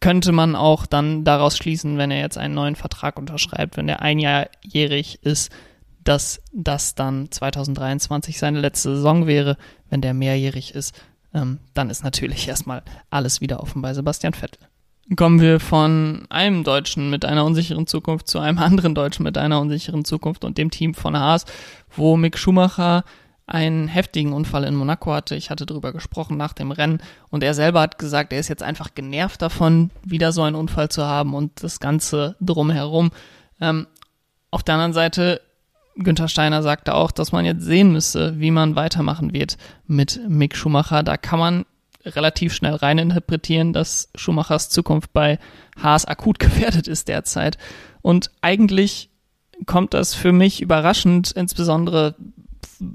könnte 0.00 0.32
man 0.32 0.56
auch 0.56 0.86
dann 0.86 1.24
daraus 1.24 1.56
schließen, 1.56 1.98
wenn 1.98 2.10
er 2.10 2.20
jetzt 2.20 2.38
einen 2.38 2.54
neuen 2.54 2.76
Vertrag 2.76 3.18
unterschreibt, 3.18 3.76
wenn 3.76 3.88
er 3.88 4.02
einjährig 4.02 5.20
ist, 5.22 5.52
dass 6.04 6.42
das 6.52 6.94
dann 6.94 7.30
2023 7.30 8.38
seine 8.38 8.60
letzte 8.60 8.96
Saison 8.96 9.26
wäre. 9.26 9.56
Wenn 9.90 10.00
der 10.00 10.14
mehrjährig 10.14 10.74
ist, 10.74 10.94
ähm, 11.34 11.58
dann 11.74 11.90
ist 11.90 12.04
natürlich 12.04 12.48
erstmal 12.48 12.82
alles 13.10 13.40
wieder 13.40 13.60
offen 13.60 13.82
bei 13.82 13.92
Sebastian 13.94 14.34
Vettel. 14.34 14.66
Kommen 15.16 15.40
wir 15.40 15.58
von 15.58 16.26
einem 16.28 16.64
Deutschen 16.64 17.08
mit 17.08 17.24
einer 17.24 17.44
unsicheren 17.44 17.86
Zukunft 17.86 18.28
zu 18.28 18.38
einem 18.38 18.58
anderen 18.58 18.94
Deutschen 18.94 19.22
mit 19.22 19.38
einer 19.38 19.60
unsicheren 19.60 20.04
Zukunft 20.04 20.44
und 20.44 20.58
dem 20.58 20.70
Team 20.70 20.94
von 20.94 21.16
Haas, 21.16 21.46
wo 21.94 22.16
Mick 22.16 22.38
Schumacher 22.38 23.04
einen 23.48 23.88
heftigen 23.88 24.34
Unfall 24.34 24.64
in 24.64 24.74
Monaco 24.74 25.12
hatte. 25.12 25.34
Ich 25.34 25.50
hatte 25.50 25.64
darüber 25.64 25.92
gesprochen 25.92 26.36
nach 26.36 26.52
dem 26.52 26.70
Rennen 26.70 27.00
und 27.30 27.42
er 27.42 27.54
selber 27.54 27.80
hat 27.80 27.98
gesagt, 27.98 28.32
er 28.32 28.38
ist 28.38 28.48
jetzt 28.48 28.62
einfach 28.62 28.94
genervt 28.94 29.40
davon, 29.40 29.90
wieder 30.04 30.32
so 30.32 30.42
einen 30.42 30.54
Unfall 30.54 30.90
zu 30.90 31.04
haben 31.04 31.34
und 31.34 31.62
das 31.62 31.80
Ganze 31.80 32.36
drumherum. 32.40 33.10
Ähm, 33.60 33.86
auf 34.50 34.62
der 34.62 34.74
anderen 34.74 34.92
Seite, 34.92 35.40
Günther 35.96 36.28
Steiner 36.28 36.62
sagte 36.62 36.94
auch, 36.94 37.10
dass 37.10 37.32
man 37.32 37.46
jetzt 37.46 37.64
sehen 37.64 37.90
müsse, 37.90 38.38
wie 38.38 38.50
man 38.50 38.76
weitermachen 38.76 39.32
wird 39.32 39.56
mit 39.86 40.20
Mick 40.28 40.54
Schumacher. 40.54 41.02
Da 41.02 41.16
kann 41.16 41.38
man 41.38 41.64
relativ 42.04 42.52
schnell 42.52 42.74
reininterpretieren, 42.74 43.72
dass 43.72 44.10
Schumachers 44.14 44.68
Zukunft 44.68 45.12
bei 45.12 45.38
Haas 45.82 46.04
akut 46.04 46.38
gefährdet 46.38 46.86
ist 46.86 47.08
derzeit. 47.08 47.56
Und 48.02 48.30
eigentlich 48.42 49.08
kommt 49.66 49.94
das 49.94 50.14
für 50.14 50.32
mich 50.32 50.60
überraschend, 50.60 51.32
insbesondere 51.32 52.14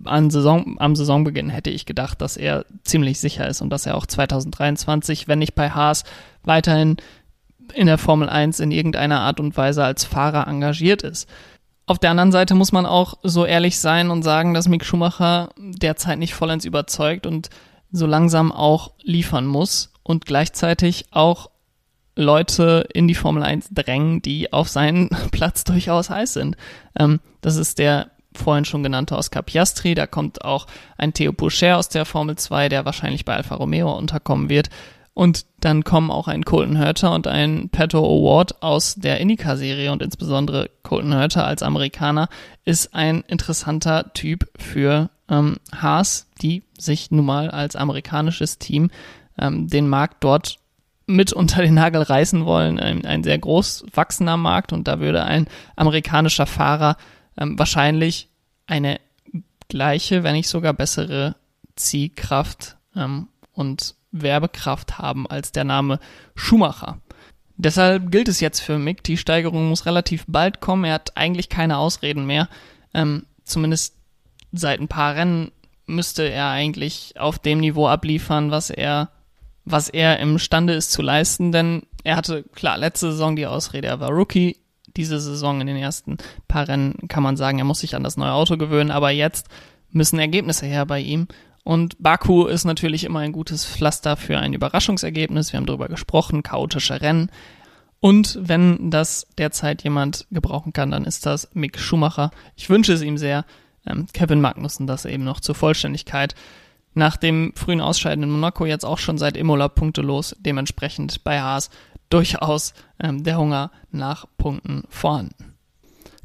an 0.05 0.29
Saison, 0.29 0.77
am 0.79 0.95
Saisonbeginn 0.95 1.49
hätte 1.49 1.69
ich 1.69 1.85
gedacht, 1.85 2.21
dass 2.21 2.37
er 2.37 2.65
ziemlich 2.83 3.19
sicher 3.19 3.47
ist 3.47 3.61
und 3.61 3.69
dass 3.69 3.85
er 3.85 3.95
auch 3.95 4.05
2023, 4.05 5.27
wenn 5.27 5.39
nicht 5.39 5.55
bei 5.55 5.69
Haas, 5.69 6.03
weiterhin 6.43 6.97
in 7.73 7.87
der 7.87 7.97
Formel 7.97 8.29
1 8.29 8.59
in 8.59 8.71
irgendeiner 8.71 9.21
Art 9.21 9.39
und 9.39 9.55
Weise 9.57 9.83
als 9.83 10.03
Fahrer 10.05 10.47
engagiert 10.47 11.01
ist. 11.01 11.29
Auf 11.85 11.99
der 11.99 12.11
anderen 12.11 12.31
Seite 12.31 12.55
muss 12.55 12.71
man 12.71 12.85
auch 12.85 13.15
so 13.23 13.45
ehrlich 13.45 13.79
sein 13.79 14.09
und 14.09 14.23
sagen, 14.23 14.53
dass 14.53 14.69
Mick 14.69 14.85
Schumacher 14.85 15.49
derzeit 15.57 16.17
nicht 16.17 16.33
vollends 16.33 16.65
überzeugt 16.65 17.25
und 17.25 17.49
so 17.91 18.05
langsam 18.05 18.51
auch 18.51 18.91
liefern 19.01 19.45
muss 19.45 19.91
und 20.01 20.25
gleichzeitig 20.25 21.05
auch 21.11 21.49
Leute 22.15 22.87
in 22.93 23.07
die 23.07 23.15
Formel 23.15 23.43
1 23.43 23.69
drängen, 23.71 24.21
die 24.21 24.53
auf 24.53 24.69
seinen 24.69 25.09
Platz 25.31 25.63
durchaus 25.63 26.09
heiß 26.09 26.33
sind. 26.33 26.55
Ähm, 26.97 27.19
das 27.41 27.57
ist 27.57 27.79
der 27.79 28.11
vorhin 28.37 28.65
schon 28.65 28.83
genannte 28.83 29.17
Oscar 29.17 29.41
Piastri, 29.41 29.95
da 29.95 30.07
kommt 30.07 30.43
auch 30.43 30.67
ein 30.97 31.13
Theo 31.13 31.33
Pourchaire 31.33 31.77
aus 31.77 31.89
der 31.89 32.05
Formel 32.05 32.37
2, 32.37 32.69
der 32.69 32.85
wahrscheinlich 32.85 33.25
bei 33.25 33.35
Alfa 33.35 33.55
Romeo 33.55 33.91
unterkommen 33.91 34.49
wird. 34.49 34.69
Und 35.15 35.45
dann 35.59 35.83
kommen 35.83 36.09
auch 36.09 36.27
ein 36.27 36.43
Colton 36.43 36.79
Hurter 36.79 37.13
und 37.13 37.27
ein 37.27 37.69
Pato 37.69 37.99
Award 37.99 38.63
aus 38.63 38.95
der 38.95 39.19
Indica-Serie 39.19 39.91
und 39.91 40.01
insbesondere 40.01 40.71
Colton 40.81 41.13
Hurter 41.15 41.45
als 41.45 41.61
Amerikaner 41.61 42.29
ist 42.65 42.95
ein 42.95 43.23
interessanter 43.27 44.11
Typ 44.13 44.49
für 44.57 45.11
ähm, 45.29 45.57
Haas, 45.75 46.27
die 46.41 46.63
sich 46.79 47.11
nun 47.11 47.25
mal 47.25 47.51
als 47.51 47.75
amerikanisches 47.75 48.57
Team 48.57 48.89
ähm, 49.37 49.67
den 49.67 49.87
Markt 49.87 50.23
dort 50.23 50.57
mit 51.05 51.33
unter 51.33 51.61
den 51.61 51.73
Nagel 51.75 52.01
reißen 52.01 52.45
wollen. 52.45 52.79
Ein, 52.79 53.05
ein 53.05 53.23
sehr 53.23 53.37
groß 53.37 53.85
wachsender 53.93 54.37
Markt 54.37 54.73
und 54.73 54.87
da 54.87 54.99
würde 54.99 55.23
ein 55.23 55.47
amerikanischer 55.75 56.45
Fahrer 56.45 56.97
ähm, 57.37 57.57
wahrscheinlich 57.57 58.29
eine 58.67 58.99
gleiche, 59.67 60.23
wenn 60.23 60.33
nicht 60.33 60.49
sogar 60.49 60.73
bessere 60.73 61.35
Ziehkraft 61.75 62.77
ähm, 62.95 63.27
und 63.53 63.95
Werbekraft 64.11 64.99
haben 64.99 65.27
als 65.27 65.51
der 65.51 65.63
Name 65.63 65.99
Schumacher. 66.35 66.99
Deshalb 67.55 68.11
gilt 68.11 68.27
es 68.27 68.39
jetzt 68.39 68.59
für 68.59 68.77
Mick, 68.77 69.03
die 69.03 69.17
Steigerung 69.17 69.69
muss 69.69 69.85
relativ 69.85 70.25
bald 70.27 70.59
kommen. 70.59 70.85
Er 70.85 70.93
hat 70.93 71.15
eigentlich 71.17 71.49
keine 71.49 71.77
Ausreden 71.77 72.25
mehr. 72.25 72.49
Ähm, 72.93 73.25
zumindest 73.43 73.95
seit 74.51 74.79
ein 74.79 74.87
paar 74.87 75.15
Rennen 75.15 75.51
müsste 75.85 76.23
er 76.23 76.49
eigentlich 76.49 77.15
auf 77.19 77.39
dem 77.39 77.59
Niveau 77.59 77.87
abliefern, 77.87 78.51
was 78.51 78.69
er, 78.69 79.09
was 79.65 79.89
er 79.89 80.19
imstande 80.19 80.73
ist 80.73 80.91
zu 80.91 81.01
leisten, 81.01 81.51
denn 81.51 81.83
er 82.03 82.15
hatte 82.15 82.43
klar 82.55 82.77
letzte 82.77 83.11
Saison 83.11 83.35
die 83.35 83.47
Ausrede, 83.47 83.87
er 83.87 83.99
war 83.99 84.09
Rookie, 84.09 84.57
diese 84.97 85.19
Saison 85.19 85.61
in 85.61 85.67
den 85.67 85.77
ersten 85.77 86.17
paar 86.47 86.67
Rennen 86.67 87.07
kann 87.07 87.23
man 87.23 87.37
sagen, 87.37 87.59
er 87.59 87.65
muss 87.65 87.79
sich 87.79 87.95
an 87.95 88.03
das 88.03 88.17
neue 88.17 88.33
Auto 88.33 88.57
gewöhnen, 88.57 88.91
aber 88.91 89.11
jetzt 89.11 89.47
müssen 89.91 90.19
Ergebnisse 90.19 90.65
her 90.65 90.85
bei 90.85 90.99
ihm. 90.99 91.27
Und 91.63 92.01
Baku 92.01 92.45
ist 92.45 92.65
natürlich 92.65 93.05
immer 93.05 93.19
ein 93.19 93.31
gutes 93.31 93.65
Pflaster 93.65 94.17
für 94.17 94.37
ein 94.37 94.53
Überraschungsergebnis. 94.53 95.53
Wir 95.53 95.57
haben 95.57 95.65
darüber 95.65 95.87
gesprochen, 95.87 96.43
chaotische 96.43 97.01
Rennen. 97.01 97.29
Und 98.01 98.37
wenn 98.41 98.91
das 98.91 99.27
derzeit 99.37 99.83
jemand 99.83 100.27
gebrauchen 100.29 100.73
kann, 100.73 100.91
dann 100.91 101.05
ist 101.05 101.25
das 101.25 101.49
Mick 101.53 101.79
Schumacher. 101.79 102.31
Ich 102.57 102.69
wünsche 102.69 102.91
es 102.91 103.01
ihm 103.01 103.17
sehr. 103.17 103.45
Ähm, 103.87 104.07
Kevin 104.13 104.41
Magnussen 104.41 104.87
das 104.87 105.05
eben 105.05 105.23
noch 105.23 105.39
zur 105.39 105.55
Vollständigkeit. 105.55 106.35
Nach 106.95 107.15
dem 107.15 107.53
frühen 107.55 107.79
Ausscheiden 107.79 108.23
in 108.23 108.29
Monaco 108.29 108.65
jetzt 108.65 108.83
auch 108.83 108.99
schon 108.99 109.17
seit 109.17 109.37
Imola 109.37 109.69
punktelos, 109.69 110.35
dementsprechend 110.39 111.23
bei 111.23 111.41
Haas 111.41 111.69
durchaus 112.13 112.73
ähm, 113.01 113.23
der 113.23 113.37
Hunger 113.37 113.71
nach 113.91 114.25
Punkten 114.37 114.83
vorhanden. 114.89 115.53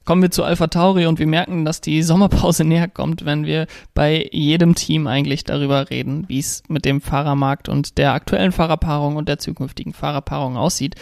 Kommen 0.05 0.23
wir 0.23 0.31
zu 0.31 0.43
Alpha 0.43 0.69
Tauri 0.69 1.07
und 1.07 1.19
wir 1.19 1.27
merken, 1.27 1.65
dass 1.65 1.81
die 1.81 2.03
Sommerpause 2.03 2.65
näher 2.65 2.89
kommt, 2.89 3.25
wenn 3.25 3.45
wir 3.45 3.67
bei 3.95 4.29
jedem 4.33 4.75
Team 4.75 5.07
eigentlich 5.07 5.45
darüber 5.45 5.91
reden, 5.91 6.25
wie 6.29 6.39
es 6.39 6.63
mit 6.69 6.85
dem 6.85 7.01
Fahrermarkt 7.01 7.69
und 7.69 7.99
der 7.99 8.13
aktuellen 8.13 8.53
Fahrerpaarung 8.53 9.17
und 9.17 9.29
der 9.29 9.39
zukünftigen 9.39 9.93
Fahrerpaarung 9.93 10.57
aussieht. 10.57 10.95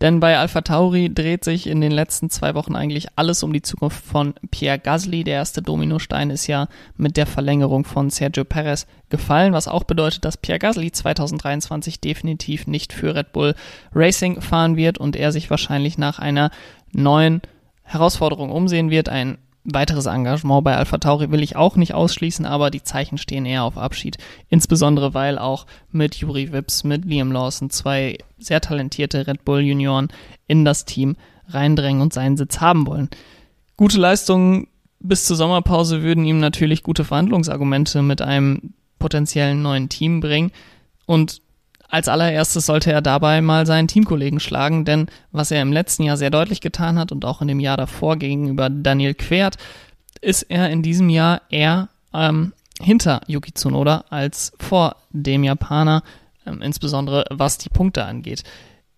Denn 0.00 0.20
bei 0.20 0.36
Alpha 0.36 0.60
Tauri 0.60 1.12
dreht 1.12 1.44
sich 1.44 1.66
in 1.66 1.80
den 1.80 1.92
letzten 1.92 2.28
zwei 2.28 2.54
Wochen 2.54 2.74
eigentlich 2.74 3.08
alles 3.16 3.42
um 3.42 3.52
die 3.52 3.62
Zukunft 3.62 4.04
von 4.04 4.34
Pierre 4.50 4.78
Gasly. 4.78 5.24
Der 5.24 5.34
erste 5.34 5.62
Dominostein 5.62 6.30
ist 6.30 6.46
ja 6.46 6.68
mit 6.96 7.16
der 7.16 7.26
Verlängerung 7.26 7.84
von 7.84 8.10
Sergio 8.10 8.44
Perez 8.44 8.86
gefallen, 9.08 9.52
was 9.52 9.68
auch 9.68 9.84
bedeutet, 9.84 10.24
dass 10.24 10.36
Pierre 10.36 10.58
Gasly 10.58 10.90
2023 10.90 12.00
definitiv 12.00 12.66
nicht 12.66 12.92
für 12.92 13.14
Red 13.14 13.32
Bull 13.32 13.54
Racing 13.94 14.40
fahren 14.40 14.76
wird 14.76 14.98
und 14.98 15.16
er 15.16 15.32
sich 15.32 15.48
wahrscheinlich 15.48 15.96
nach 15.96 16.18
einer 16.18 16.50
neuen 16.92 17.40
Herausforderung 17.84 18.50
umsehen 18.50 18.90
wird. 18.90 19.08
Ein 19.08 19.38
weiteres 19.64 20.06
Engagement 20.06 20.62
bei 20.62 20.76
Alpha 20.76 20.98
Tauri 20.98 21.30
will 21.30 21.42
ich 21.42 21.56
auch 21.56 21.76
nicht 21.76 21.94
ausschließen, 21.94 22.44
aber 22.44 22.70
die 22.70 22.82
Zeichen 22.82 23.18
stehen 23.18 23.46
eher 23.46 23.64
auf 23.64 23.78
Abschied. 23.78 24.18
Insbesondere 24.50 25.14
weil 25.14 25.38
auch 25.38 25.66
mit 25.90 26.16
Juri 26.16 26.52
Wips, 26.52 26.84
mit 26.84 27.04
Liam 27.04 27.32
Lawson 27.32 27.70
zwei 27.70 28.18
sehr 28.38 28.60
talentierte 28.60 29.26
Red 29.26 29.44
Bull 29.44 29.60
Junioren 29.60 30.08
in 30.46 30.64
das 30.64 30.84
Team 30.84 31.16
reindrängen 31.48 32.02
und 32.02 32.12
seinen 32.12 32.36
Sitz 32.36 32.60
haben 32.60 32.86
wollen. 32.86 33.08
Gute 33.76 33.98
Leistungen 33.98 34.68
bis 35.00 35.24
zur 35.24 35.36
Sommerpause 35.36 36.02
würden 36.02 36.24
ihm 36.24 36.40
natürlich 36.40 36.82
gute 36.82 37.04
Verhandlungsargumente 37.04 38.02
mit 38.02 38.22
einem 38.22 38.74
potenziellen 38.98 39.60
neuen 39.60 39.88
Team 39.88 40.20
bringen. 40.20 40.50
Und 41.06 41.42
als 41.94 42.08
allererstes 42.08 42.66
sollte 42.66 42.90
er 42.90 43.02
dabei 43.02 43.40
mal 43.40 43.66
seinen 43.66 43.86
Teamkollegen 43.86 44.40
schlagen, 44.40 44.84
denn 44.84 45.06
was 45.30 45.52
er 45.52 45.62
im 45.62 45.72
letzten 45.72 46.02
Jahr 46.02 46.16
sehr 46.16 46.30
deutlich 46.30 46.60
getan 46.60 46.98
hat 46.98 47.12
und 47.12 47.24
auch 47.24 47.40
in 47.40 47.46
dem 47.46 47.60
Jahr 47.60 47.76
davor 47.76 48.16
gegenüber 48.16 48.68
Daniel 48.68 49.14
Quert, 49.14 49.58
ist 50.20 50.42
er 50.42 50.70
in 50.70 50.82
diesem 50.82 51.08
Jahr 51.08 51.42
eher 51.50 51.88
ähm, 52.12 52.52
hinter 52.80 53.20
Yuki 53.28 53.54
Tsunoda 53.54 54.06
als 54.10 54.54
vor 54.58 54.96
dem 55.10 55.44
Japaner, 55.44 56.02
ähm, 56.44 56.62
insbesondere 56.62 57.26
was 57.30 57.58
die 57.58 57.68
Punkte 57.68 58.04
angeht. 58.04 58.42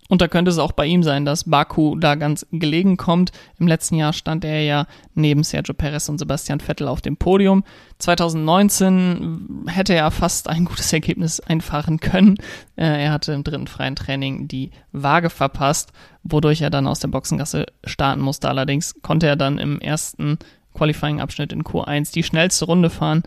Und 0.08 0.20
da 0.20 0.28
könnte 0.28 0.50
es 0.50 0.58
auch 0.58 0.72
bei 0.72 0.86
ihm 0.86 1.02
sein, 1.02 1.24
dass 1.24 1.44
Baku 1.44 1.96
da 1.96 2.14
ganz 2.14 2.46
gelegen 2.52 2.96
kommt. 2.96 3.32
Im 3.58 3.66
letzten 3.66 3.96
Jahr 3.96 4.12
stand 4.12 4.44
er 4.44 4.62
ja 4.62 4.86
neben 5.14 5.42
Sergio 5.42 5.74
Perez 5.74 6.08
und 6.08 6.18
Sebastian 6.18 6.60
Vettel 6.60 6.88
auf 6.88 7.00
dem 7.00 7.16
Podium. 7.16 7.64
2019 7.98 9.64
hätte 9.66 9.94
er 9.94 10.10
fast 10.10 10.48
ein 10.48 10.64
gutes 10.64 10.92
Ergebnis 10.92 11.40
einfahren 11.40 11.98
können. 11.98 12.36
Äh, 12.76 13.04
er 13.04 13.12
hatte 13.12 13.32
im 13.32 13.42
dritten 13.44 13.66
freien 13.66 13.96
Training 13.96 14.48
die 14.48 14.70
Waage 14.92 15.30
verpasst, 15.30 15.92
wodurch 16.22 16.60
er 16.60 16.70
dann 16.70 16.86
aus 16.86 17.00
der 17.00 17.08
Boxengasse 17.08 17.66
starten 17.84 18.20
musste. 18.20 18.48
Allerdings 18.48 18.94
konnte 19.02 19.26
er 19.26 19.36
dann 19.36 19.58
im 19.58 19.80
ersten 19.80 20.38
Qualifying-Abschnitt 20.74 21.52
in 21.52 21.64
Q1 21.64 22.12
die 22.12 22.22
schnellste 22.22 22.66
Runde 22.66 22.90
fahren. 22.90 23.22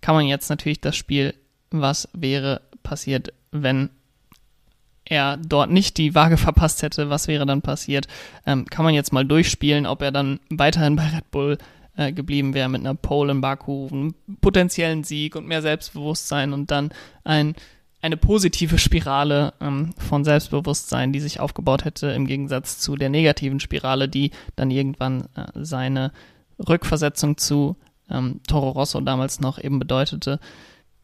Kann 0.00 0.14
man 0.14 0.26
jetzt 0.26 0.48
natürlich 0.48 0.80
das 0.80 0.96
Spiel, 0.96 1.34
was 1.70 2.08
wäre 2.12 2.62
passiert, 2.82 3.32
wenn 3.50 3.90
er 5.12 5.36
dort 5.36 5.70
nicht 5.70 5.98
die 5.98 6.14
Waage 6.14 6.36
verpasst 6.36 6.82
hätte, 6.82 7.10
was 7.10 7.28
wäre 7.28 7.46
dann 7.46 7.62
passiert? 7.62 8.08
Ähm, 8.46 8.64
kann 8.66 8.84
man 8.84 8.94
jetzt 8.94 9.12
mal 9.12 9.24
durchspielen, 9.24 9.86
ob 9.86 10.02
er 10.02 10.10
dann 10.10 10.40
weiterhin 10.50 10.96
bei 10.96 11.06
Red 11.06 11.30
Bull 11.30 11.58
äh, 11.96 12.12
geblieben 12.12 12.54
wäre 12.54 12.68
mit 12.68 12.80
einer 12.80 12.94
Pole 12.94 13.32
in 13.32 13.40
Baku, 13.40 13.88
einem 13.90 14.14
potenziellen 14.40 15.04
Sieg 15.04 15.36
und 15.36 15.46
mehr 15.46 15.62
Selbstbewusstsein 15.62 16.52
und 16.52 16.70
dann 16.70 16.90
ein, 17.24 17.54
eine 18.00 18.16
positive 18.16 18.78
Spirale 18.78 19.52
ähm, 19.60 19.90
von 19.98 20.24
Selbstbewusstsein, 20.24 21.12
die 21.12 21.20
sich 21.20 21.38
aufgebaut 21.38 21.84
hätte, 21.84 22.08
im 22.08 22.26
Gegensatz 22.26 22.78
zu 22.78 22.96
der 22.96 23.10
negativen 23.10 23.60
Spirale, 23.60 24.08
die 24.08 24.30
dann 24.56 24.70
irgendwann 24.70 25.28
äh, 25.36 25.46
seine 25.54 26.12
Rückversetzung 26.58 27.36
zu 27.36 27.76
ähm, 28.10 28.40
Toro 28.48 28.70
Rosso 28.70 29.00
damals 29.00 29.40
noch 29.40 29.62
eben 29.62 29.78
bedeutete. 29.78 30.40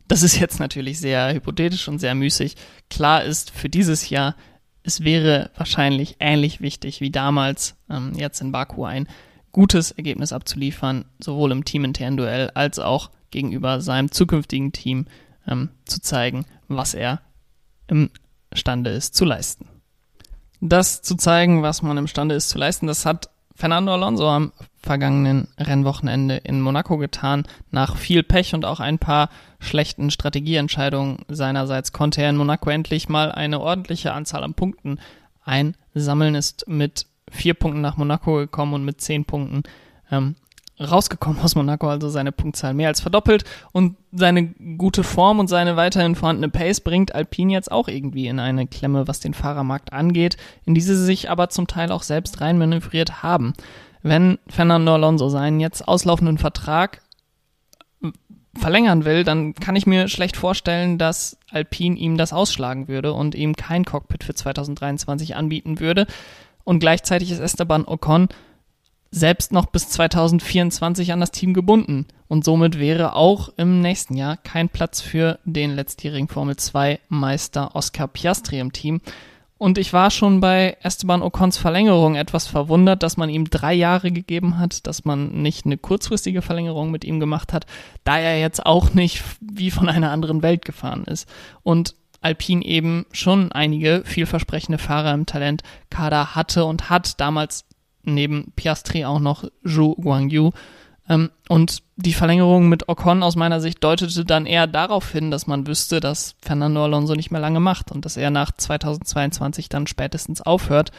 Das 0.08 0.22
ist 0.22 0.38
jetzt 0.38 0.58
natürlich 0.58 0.98
sehr 0.98 1.34
hypothetisch 1.34 1.86
und 1.86 1.98
sehr 1.98 2.14
müßig. 2.14 2.56
Klar 2.88 3.24
ist 3.24 3.50
für 3.50 3.68
dieses 3.68 4.08
Jahr, 4.08 4.34
es 4.82 5.04
wäre 5.04 5.50
wahrscheinlich 5.54 6.16
ähnlich 6.18 6.62
wichtig 6.62 7.02
wie 7.02 7.10
damals 7.10 7.76
ähm, 7.90 8.14
jetzt 8.14 8.40
in 8.40 8.50
Baku 8.50 8.84
ein 8.84 9.06
gutes 9.52 9.90
Ergebnis 9.90 10.32
abzuliefern, 10.32 11.04
sowohl 11.20 11.52
im 11.52 11.64
teaminternen 11.64 12.16
Duell 12.16 12.50
als 12.50 12.78
auch 12.78 13.10
gegenüber 13.30 13.82
seinem 13.82 14.10
zukünftigen 14.10 14.72
Team 14.72 15.06
ähm, 15.46 15.68
zu 15.84 16.00
zeigen, 16.00 16.46
was 16.68 16.94
er 16.94 17.20
imstande 17.86 18.90
ist 18.90 19.14
zu 19.14 19.26
leisten. 19.26 19.68
Das 20.60 21.02
zu 21.02 21.16
zeigen, 21.16 21.62
was 21.62 21.82
man 21.82 21.98
imstande 21.98 22.34
ist 22.34 22.48
zu 22.48 22.58
leisten, 22.58 22.86
das 22.86 23.04
hat 23.04 23.28
Fernando 23.54 23.92
Alonso 23.92 24.28
am 24.28 24.52
vergangenen 24.80 25.48
Rennwochenende 25.58 26.36
in 26.36 26.60
Monaco 26.60 26.98
getan. 26.98 27.44
Nach 27.70 27.96
viel 27.96 28.22
Pech 28.22 28.54
und 28.54 28.64
auch 28.64 28.80
ein 28.80 28.98
paar 28.98 29.28
schlechten 29.60 30.10
Strategieentscheidungen 30.10 31.18
seinerseits 31.28 31.92
konnte 31.92 32.22
er 32.22 32.30
in 32.30 32.36
Monaco 32.36 32.70
endlich 32.70 33.08
mal 33.08 33.32
eine 33.32 33.60
ordentliche 33.60 34.12
Anzahl 34.12 34.44
an 34.44 34.54
Punkten 34.54 34.98
einsammeln, 35.44 36.34
ist 36.34 36.68
mit 36.68 37.06
vier 37.30 37.54
Punkten 37.54 37.80
nach 37.80 37.96
Monaco 37.96 38.36
gekommen 38.36 38.74
und 38.74 38.84
mit 38.84 39.00
zehn 39.00 39.24
Punkten 39.24 39.64
ähm, 40.10 40.36
rausgekommen 40.80 41.40
aus 41.42 41.54
Monaco, 41.54 41.88
also 41.88 42.08
seine 42.08 42.32
Punktzahl 42.32 42.74
mehr 42.74 42.88
als 42.88 43.00
verdoppelt 43.00 43.44
und 43.72 43.96
seine 44.12 44.46
gute 44.76 45.02
Form 45.02 45.40
und 45.40 45.48
seine 45.48 45.76
weiterhin 45.76 46.14
vorhandene 46.14 46.48
Pace 46.48 46.80
bringt 46.80 47.14
Alpine 47.14 47.52
jetzt 47.52 47.72
auch 47.72 47.88
irgendwie 47.88 48.28
in 48.28 48.38
eine 48.38 48.66
Klemme, 48.66 49.08
was 49.08 49.20
den 49.20 49.34
Fahrermarkt 49.34 49.92
angeht, 49.92 50.36
in 50.64 50.74
die 50.74 50.80
sie 50.80 50.96
sich 50.96 51.30
aber 51.30 51.48
zum 51.48 51.66
Teil 51.66 51.90
auch 51.90 52.02
selbst 52.02 52.40
reinmanövriert 52.40 53.22
haben. 53.22 53.54
Wenn 54.02 54.38
Fernando 54.48 54.94
Alonso 54.94 55.28
seinen 55.28 55.60
jetzt 55.60 55.86
auslaufenden 55.86 56.38
Vertrag 56.38 57.02
verlängern 58.54 59.04
will, 59.04 59.24
dann 59.24 59.54
kann 59.54 59.76
ich 59.76 59.86
mir 59.86 60.08
schlecht 60.08 60.36
vorstellen, 60.36 60.98
dass 60.98 61.38
Alpine 61.50 61.96
ihm 61.96 62.16
das 62.16 62.32
ausschlagen 62.32 62.88
würde 62.88 63.12
und 63.12 63.34
ihm 63.34 63.56
kein 63.56 63.84
Cockpit 63.84 64.24
für 64.24 64.34
2023 64.34 65.36
anbieten 65.36 65.80
würde. 65.80 66.06
Und 66.64 66.80
gleichzeitig 66.80 67.30
ist 67.30 67.40
Esteban 67.40 67.84
Ocon 67.86 68.28
selbst 69.10 69.52
noch 69.52 69.66
bis 69.66 69.88
2024 69.88 71.12
an 71.12 71.20
das 71.20 71.30
Team 71.30 71.54
gebunden. 71.54 72.06
Und 72.26 72.44
somit 72.44 72.78
wäre 72.78 73.16
auch 73.16 73.50
im 73.56 73.80
nächsten 73.80 74.14
Jahr 74.14 74.36
kein 74.36 74.68
Platz 74.68 75.00
für 75.00 75.38
den 75.44 75.74
letztjährigen 75.74 76.28
Formel 76.28 76.56
2 76.56 77.00
Meister 77.08 77.74
Oscar 77.74 78.06
Piastri 78.06 78.58
im 78.58 78.72
Team. 78.72 79.00
Und 79.58 79.76
ich 79.76 79.92
war 79.92 80.12
schon 80.12 80.40
bei 80.40 80.76
Esteban 80.82 81.20
Ocons 81.20 81.58
Verlängerung 81.58 82.14
etwas 82.14 82.46
verwundert, 82.46 83.02
dass 83.02 83.16
man 83.16 83.28
ihm 83.28 83.50
drei 83.50 83.74
Jahre 83.74 84.12
gegeben 84.12 84.58
hat, 84.58 84.86
dass 84.86 85.04
man 85.04 85.42
nicht 85.42 85.66
eine 85.66 85.76
kurzfristige 85.76 86.42
Verlängerung 86.42 86.92
mit 86.92 87.04
ihm 87.04 87.18
gemacht 87.18 87.52
hat, 87.52 87.66
da 88.04 88.18
er 88.18 88.38
jetzt 88.40 88.64
auch 88.64 88.94
nicht 88.94 89.22
wie 89.40 89.72
von 89.72 89.88
einer 89.88 90.12
anderen 90.12 90.42
Welt 90.42 90.64
gefahren 90.64 91.04
ist. 91.04 91.28
Und 91.64 91.96
Alpine 92.20 92.64
eben 92.64 93.06
schon 93.12 93.50
einige 93.50 94.02
vielversprechende 94.04 94.78
Fahrer 94.78 95.12
im 95.12 95.26
Talentkader 95.26 96.36
hatte 96.36 96.64
und 96.64 96.88
hat 96.88 97.20
damals 97.20 97.64
neben 98.04 98.52
Piastri 98.54 99.04
auch 99.04 99.20
noch 99.20 99.44
Zhou 99.64 99.94
Guangyu. 99.96 100.52
Ähm, 101.08 101.30
und 101.48 101.82
die 101.96 102.12
Verlängerung 102.12 102.68
mit 102.68 102.88
Ocon 102.88 103.22
aus 103.22 103.36
meiner 103.36 103.60
Sicht 103.60 103.82
deutete 103.82 104.24
dann 104.24 104.46
eher 104.46 104.66
darauf 104.66 105.10
hin, 105.10 105.30
dass 105.30 105.46
man 105.46 105.66
wüsste, 105.66 106.00
dass 106.00 106.36
Fernando 106.40 106.84
Alonso 106.84 107.14
nicht 107.14 107.30
mehr 107.30 107.40
lange 107.40 107.60
macht 107.60 107.90
und 107.90 108.04
dass 108.04 108.16
er 108.16 108.30
nach 108.30 108.52
2022 108.52 109.68
dann 109.68 109.86
spätestens 109.86 110.40
aufhört. 110.40 110.92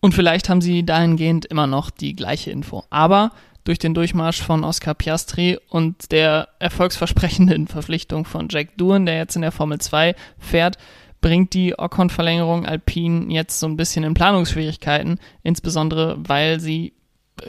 Und 0.00 0.14
vielleicht 0.14 0.48
haben 0.48 0.60
sie 0.60 0.84
dahingehend 0.84 1.46
immer 1.46 1.66
noch 1.66 1.90
die 1.90 2.14
gleiche 2.14 2.50
Info. 2.50 2.84
Aber 2.90 3.32
durch 3.64 3.78
den 3.78 3.94
Durchmarsch 3.94 4.40
von 4.42 4.62
Oscar 4.62 4.94
Piastri 4.94 5.58
und 5.68 6.12
der 6.12 6.48
erfolgsversprechenden 6.60 7.66
Verpflichtung 7.66 8.24
von 8.24 8.48
Jack 8.48 8.76
Doohan, 8.76 9.06
der 9.06 9.16
jetzt 9.16 9.36
in 9.36 9.42
der 9.42 9.52
Formel 9.52 9.80
2 9.80 10.14
fährt, 10.38 10.78
bringt 11.20 11.54
die 11.54 11.74
Ocon-Verlängerung 11.76 12.66
Alpine 12.66 13.32
jetzt 13.32 13.58
so 13.58 13.66
ein 13.66 13.76
bisschen 13.76 14.04
in 14.04 14.14
Planungsschwierigkeiten, 14.14 15.18
insbesondere 15.42 16.16
weil 16.18 16.60
sie 16.60 16.92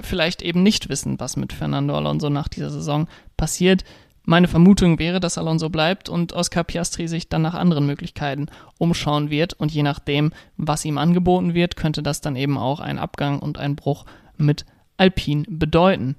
vielleicht 0.01 0.41
eben 0.41 0.63
nicht 0.63 0.89
wissen, 0.89 1.19
was 1.19 1.37
mit 1.37 1.53
Fernando 1.53 1.95
Alonso 1.95 2.29
nach 2.29 2.47
dieser 2.47 2.69
Saison 2.69 3.07
passiert. 3.37 3.83
Meine 4.23 4.49
Vermutung 4.49 4.99
wäre, 4.99 5.21
dass 5.21 5.37
Alonso 5.37 5.69
bleibt 5.69 6.09
und 6.09 6.33
Oscar 6.33 6.65
Piastri 6.65 7.07
sich 7.07 7.29
dann 7.29 7.41
nach 7.41 7.53
anderen 7.53 7.85
Möglichkeiten 7.85 8.47
umschauen 8.77 9.29
wird 9.29 9.53
und 9.53 9.71
je 9.71 9.83
nachdem, 9.83 10.33
was 10.57 10.83
ihm 10.83 10.97
angeboten 10.97 11.53
wird, 11.53 11.77
könnte 11.77 12.03
das 12.03 12.19
dann 12.19 12.35
eben 12.35 12.57
auch 12.57 12.81
ein 12.81 12.99
Abgang 12.99 13.39
und 13.39 13.57
ein 13.57 13.77
Bruch 13.77 14.05
mit 14.35 14.65
Alpine 14.97 15.45
bedeuten. 15.47 16.15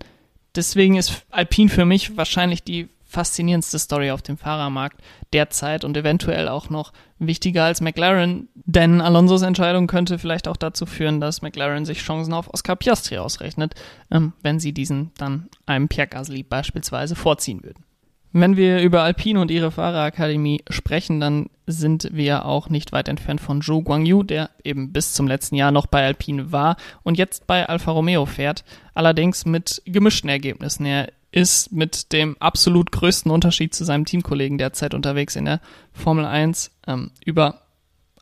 Deswegen 0.55 0.97
ist 0.97 1.27
Alpine 1.31 1.69
für 1.69 1.85
mich 1.85 2.17
wahrscheinlich 2.17 2.63
die 2.63 2.89
faszinierendste 3.09 3.79
Story 3.79 4.11
auf 4.11 4.23
dem 4.23 4.37
Fahrermarkt 4.37 5.01
derzeit 5.33 5.85
und 5.85 5.97
eventuell 5.97 6.49
auch 6.49 6.71
noch 6.71 6.93
wichtiger 7.19 7.65
als 7.65 7.81
McLaren, 7.81 8.49
denn 8.55 9.01
Alonsos 9.01 9.43
Entscheidung 9.43 9.87
könnte 9.87 10.19
vielleicht 10.19 10.47
auch 10.47 10.57
dazu 10.57 10.87
führen, 10.87 11.21
dass 11.21 11.43
McLaren 11.43 11.87
sich 11.87 12.01
Chancen 12.01 12.35
auf 12.35 12.53
Oscar 12.53 12.77
Piastri 12.77 13.19
ausrechnet, 13.19 13.75
ähm, 14.11 14.35
wenn 14.43 14.61
sie 14.61 14.73
diesen 14.73 15.11
dann 15.17 15.49
einem 15.67 15.89
Pierre 15.89 16.09
Gasly 16.09 16.43
beispielsweise 16.43 17.17
vorziehen 17.17 17.65
würden. 17.65 17.85
Wenn 18.33 18.59
wir 18.59 18.83
über 18.83 19.03
Alpine 19.03 19.41
und 19.41 19.51
ihre 19.51 19.71
Fahrerakademie 19.71 20.63
sprechen, 20.69 21.19
dann 21.19 21.49
sind 21.67 22.11
wir 22.13 22.45
auch 22.45 22.69
nicht 22.69 22.93
weit 22.93 23.09
entfernt 23.09 23.41
von 23.41 23.63
Zhou 23.63 23.83
Guangyu, 23.83 24.23
der 24.23 24.51
eben 24.65 24.93
bis 24.93 25.15
zum 25.15 25.27
letzten 25.27 25.55
Jahr 25.55 25.73
noch 25.73 25.87
bei 25.87 26.05
Alpine 26.05 26.53
war 26.53 26.77
und 27.05 27.17
jetzt 27.17 27.47
bei 27.47 27.67
Alfa 27.67 27.91
Romeo 27.91 28.27
fährt, 28.27 28.65
allerdings 28.93 29.47
mit 29.47 29.81
gemischten 29.87 30.29
Ergebnissen. 30.29 30.85
Er 30.85 31.09
ist 31.31 31.73
mit 31.73 32.13
dem 32.13 32.37
absolut 32.41 32.91
größten 32.93 33.31
Unterschied 33.31 33.75
zu 33.75 33.85
seinem 33.85 34.05
Teamkollegen 34.05 34.59
derzeit 34.59 34.95
unterwegs 34.95 35.37
in 35.37 35.45
der 35.45 35.61
Formel 35.93 36.25
1 36.25 36.71
ähm, 36.87 37.11
über 37.25 37.63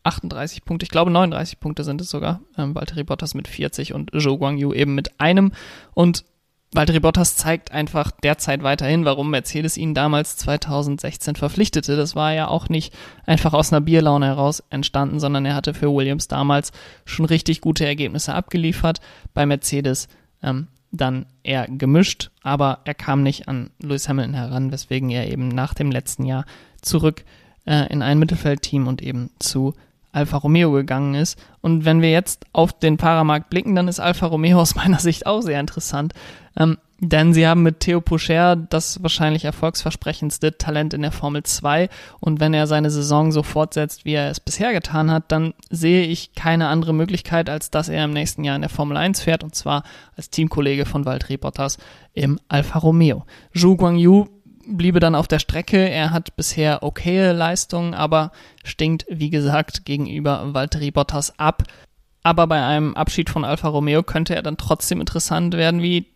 38 0.07 0.65
Punkte, 0.65 0.85
ich 0.85 0.91
glaube 0.91 1.11
39 1.11 1.61
Punkte 1.61 1.85
sind 1.85 2.01
es 2.01 2.11
sogar. 2.11 2.41
Ähm, 2.57 2.75
Valtteri 2.75 3.05
Bottas 3.05 3.35
mit 3.35 3.49
40 3.49 3.93
und 3.93 4.11
Zhou 4.13 4.39
Guangyu 4.39 4.73
eben 4.73 4.95
mit 4.95 5.21
einem. 5.21 5.53
Und 5.95 6.25
Valtteri 6.73 7.01
Bottas 7.01 7.37
zeigt 7.37 7.73
einfach 7.73 8.11
derzeit 8.11 8.63
weiterhin, 8.63 9.05
warum 9.05 9.31
Mercedes 9.31 9.77
ihn 9.77 9.95
damals 9.95 10.37
2016 10.37 11.35
verpflichtete. 11.35 11.97
Das 11.97 12.15
war 12.15 12.33
ja 12.35 12.49
auch 12.49 12.69
nicht 12.69 12.95
einfach 13.25 13.53
aus 13.53 13.73
einer 13.73 13.81
Bierlaune 13.81 14.27
heraus 14.27 14.63
entstanden, 14.71 15.19
sondern 15.19 15.45
er 15.45 15.55
hatte 15.55 15.75
für 15.75 15.93
Williams 15.93 16.29
damals 16.29 16.73
schon 17.05 17.25
richtig 17.25 17.61
gute 17.61 17.87
Ergebnisse 17.87 18.35
abgeliefert. 18.35 19.01
Bei 19.35 19.47
Mercedes 19.47 20.09
ähm, 20.43 20.69
dann 20.97 21.27
eher 21.43 21.67
gemischt, 21.69 22.31
aber 22.43 22.81
er 22.85 22.95
kam 22.95 23.23
nicht 23.23 23.49
an 23.49 23.71
Lewis 23.81 24.09
Hamilton 24.09 24.35
heran, 24.35 24.73
weswegen 24.73 25.11
er 25.11 25.31
eben 25.31 25.49
nach 25.49 25.75
dem 25.75 25.91
letzten 25.91 26.25
Jahr 26.25 26.45
zurück 26.83 27.25
äh, 27.67 27.91
in 27.93 28.03
ein 28.03 28.19
Mittelfeldteam 28.19 28.87
und 28.87 29.03
eben 29.03 29.31
zu 29.39 29.75
Alfa 30.13 30.39
Romeo 30.39 30.73
gegangen 30.73 31.15
ist. 31.15 31.39
Und 31.61 31.85
wenn 31.85 32.01
wir 32.01 32.11
jetzt 32.11 32.47
auf 32.53 32.73
den 32.73 32.99
Fahrermarkt 32.99 33.51
blicken, 33.51 33.75
dann 33.75 33.89
ist 33.89 34.01
Alfa 34.01 34.27
Romeo 34.27 34.61
aus 34.61 34.75
meiner 34.75 34.99
Sicht 34.99 35.27
auch 35.27 35.43
sehr 35.43 35.61
interessant. 35.61 36.15
Ähm, 36.57 36.79
denn 36.99 37.35
sie 37.35 37.47
haben 37.47 37.63
mit 37.63 37.81
Theo 37.81 38.01
Poucher 38.01 38.57
das 38.57 39.03
wahrscheinlich 39.03 39.45
erfolgsversprechendste 39.45 40.57
Talent 40.57 40.95
in 40.95 41.03
der 41.03 41.13
Formel 41.13 41.43
2. 41.43 41.91
Und 42.21 42.41
wenn 42.41 42.55
er 42.55 42.67
seine 42.67 42.91
Saison 42.91 43.33
so 43.33 43.43
fortsetzt, 43.43 44.05
wie 44.07 44.15
er 44.15 44.31
es 44.31 44.41
bisher 44.41 44.73
getan 44.73 45.11
hat, 45.11 45.25
dann 45.29 45.53
sehe 45.69 46.07
ich 46.07 46.35
keine 46.35 46.69
andere 46.69 46.95
Möglichkeit, 46.95 47.51
als 47.51 47.71
dass 47.71 47.91
er 47.91 48.05
im 48.05 48.13
nächsten 48.13 48.45
Jahr 48.45 48.57
in 48.57 48.63
der 48.63 48.71
Formel 48.71 48.97
1 48.97 49.21
fährt. 49.21 49.45
Und 49.45 49.55
zwar 49.55 49.83
als 50.17 50.31
Teamkollege 50.31 50.87
von 50.87 51.05
Valtteri 51.05 51.37
Bottas 51.37 51.77
im 52.15 52.41
Alfa 52.49 52.79
Romeo. 52.79 53.27
Zhu 53.55 53.77
Guangyu 53.77 54.29
bliebe 54.67 54.99
dann 54.99 55.15
auf 55.15 55.29
der 55.29 55.39
Strecke. 55.39 55.89
Er 55.89 56.13
hat 56.13 56.35
bisher 56.35 56.83
okaye 56.83 57.33
Leistungen, 57.33 57.93
aber 57.93 58.33
stinkt, 58.65 59.05
wie 59.11 59.31
gesagt, 59.31 59.85
gegenüber 59.85 60.55
Valtteri 60.55 60.91
Bottas 60.91 61.39
ab. 61.39 61.65
Aber 62.23 62.47
bei 62.47 62.65
einem 62.65 62.95
Abschied 62.95 63.29
von 63.29 63.45
Alfa 63.45 63.69
Romeo 63.69 64.03
könnte 64.03 64.35
er 64.35 64.43
dann 64.43 64.57
trotzdem 64.57 65.01
interessant 65.01 65.55
werden, 65.55 65.83
wie 65.83 66.07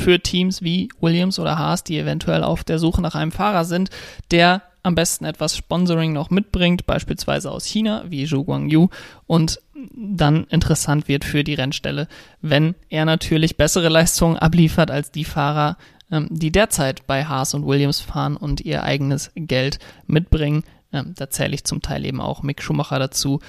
für 0.00 0.20
Teams 0.20 0.62
wie 0.62 0.88
Williams 1.00 1.38
oder 1.38 1.58
Haas, 1.58 1.84
die 1.84 1.98
eventuell 1.98 2.42
auf 2.42 2.64
der 2.64 2.78
Suche 2.78 3.02
nach 3.02 3.14
einem 3.14 3.32
Fahrer 3.32 3.64
sind, 3.64 3.90
der 4.30 4.62
am 4.86 4.94
besten 4.94 5.24
etwas 5.24 5.56
Sponsoring 5.56 6.12
noch 6.12 6.30
mitbringt, 6.30 6.86
beispielsweise 6.86 7.50
aus 7.50 7.64
China, 7.64 8.04
wie 8.08 8.24
Zhou 8.24 8.44
Guangyu, 8.44 8.88
und 9.26 9.60
dann 9.92 10.44
interessant 10.44 11.08
wird 11.08 11.24
für 11.24 11.42
die 11.42 11.54
Rennstelle, 11.54 12.06
wenn 12.40 12.76
er 12.88 13.04
natürlich 13.04 13.56
bessere 13.56 13.88
Leistungen 13.88 14.36
abliefert 14.36 14.92
als 14.92 15.10
die 15.10 15.24
Fahrer, 15.24 15.76
ähm, 16.10 16.28
die 16.30 16.52
derzeit 16.52 17.06
bei 17.08 17.24
Haas 17.24 17.52
und 17.52 17.66
Williams 17.66 18.00
fahren 18.00 18.36
und 18.36 18.60
ihr 18.60 18.84
eigenes 18.84 19.32
Geld 19.34 19.80
mitbringen. 20.06 20.62
Ähm, 20.92 21.14
da 21.16 21.30
zähle 21.30 21.54
ich 21.54 21.64
zum 21.64 21.82
Teil 21.82 22.04
eben 22.04 22.20
auch 22.20 22.44
Mick 22.44 22.62
Schumacher 22.62 23.00
dazu, 23.00 23.40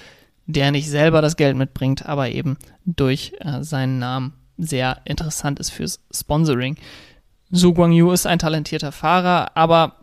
der 0.47 0.71
nicht 0.71 0.89
selber 0.89 1.21
das 1.21 1.35
Geld 1.35 1.55
mitbringt, 1.55 2.07
aber 2.07 2.29
eben 2.29 2.57
durch 2.85 3.33
äh, 3.39 3.63
seinen 3.63 3.99
Namen 3.99 4.33
sehr 4.57 5.01
interessant 5.05 5.59
ist 5.59 5.69
fürs 5.69 5.99
Sponsoring. 6.11 6.77
Su 7.49 7.73
Guangyu 7.73 8.11
ist 8.11 8.25
ein 8.25 8.39
talentierter 8.39 8.91
Fahrer, 8.91 9.55
aber 9.55 9.97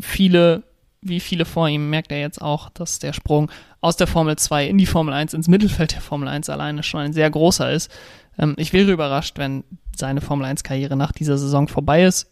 viele, 0.00 0.62
wie 1.00 1.20
viele 1.20 1.44
vor 1.44 1.68
ihm, 1.68 1.90
merkt 1.90 2.12
er 2.12 2.20
jetzt 2.20 2.40
auch, 2.40 2.70
dass 2.70 2.98
der 2.98 3.12
Sprung 3.12 3.50
aus 3.80 3.96
der 3.96 4.06
Formel 4.06 4.36
2 4.36 4.68
in 4.68 4.78
die 4.78 4.86
Formel 4.86 5.14
1, 5.14 5.34
ins 5.34 5.48
Mittelfeld 5.48 5.94
der 5.94 6.00
Formel 6.00 6.28
1 6.28 6.48
alleine 6.48 6.82
schon 6.82 7.00
ein 7.00 7.12
sehr 7.12 7.30
großer 7.30 7.72
ist. 7.72 7.90
Ähm, 8.38 8.54
ich 8.58 8.72
wäre 8.72 8.92
überrascht, 8.92 9.38
wenn 9.38 9.64
seine 9.96 10.20
Formel 10.20 10.46
1-Karriere 10.46 10.96
nach 10.96 11.12
dieser 11.12 11.38
Saison 11.38 11.68
vorbei 11.68 12.04
ist, 12.04 12.30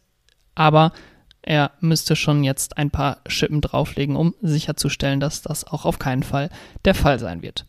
aber 0.55 0.92
er 1.42 1.72
müsste 1.81 2.16
schon 2.16 2.42
jetzt 2.42 2.79
ein 2.79 2.90
paar 2.90 3.18
Schippen 3.27 3.61
drauflegen, 3.61 4.16
um 4.16 4.35
sicherzustellen, 4.40 5.20
dass 5.20 5.42
das 5.42 5.66
auch 5.66 5.85
auf 5.85 5.98
keinen 5.98 6.22
Fall 6.22 6.48
der 6.85 6.94
Fall 6.94 7.18
sein 7.18 7.42
wird. 7.42 7.66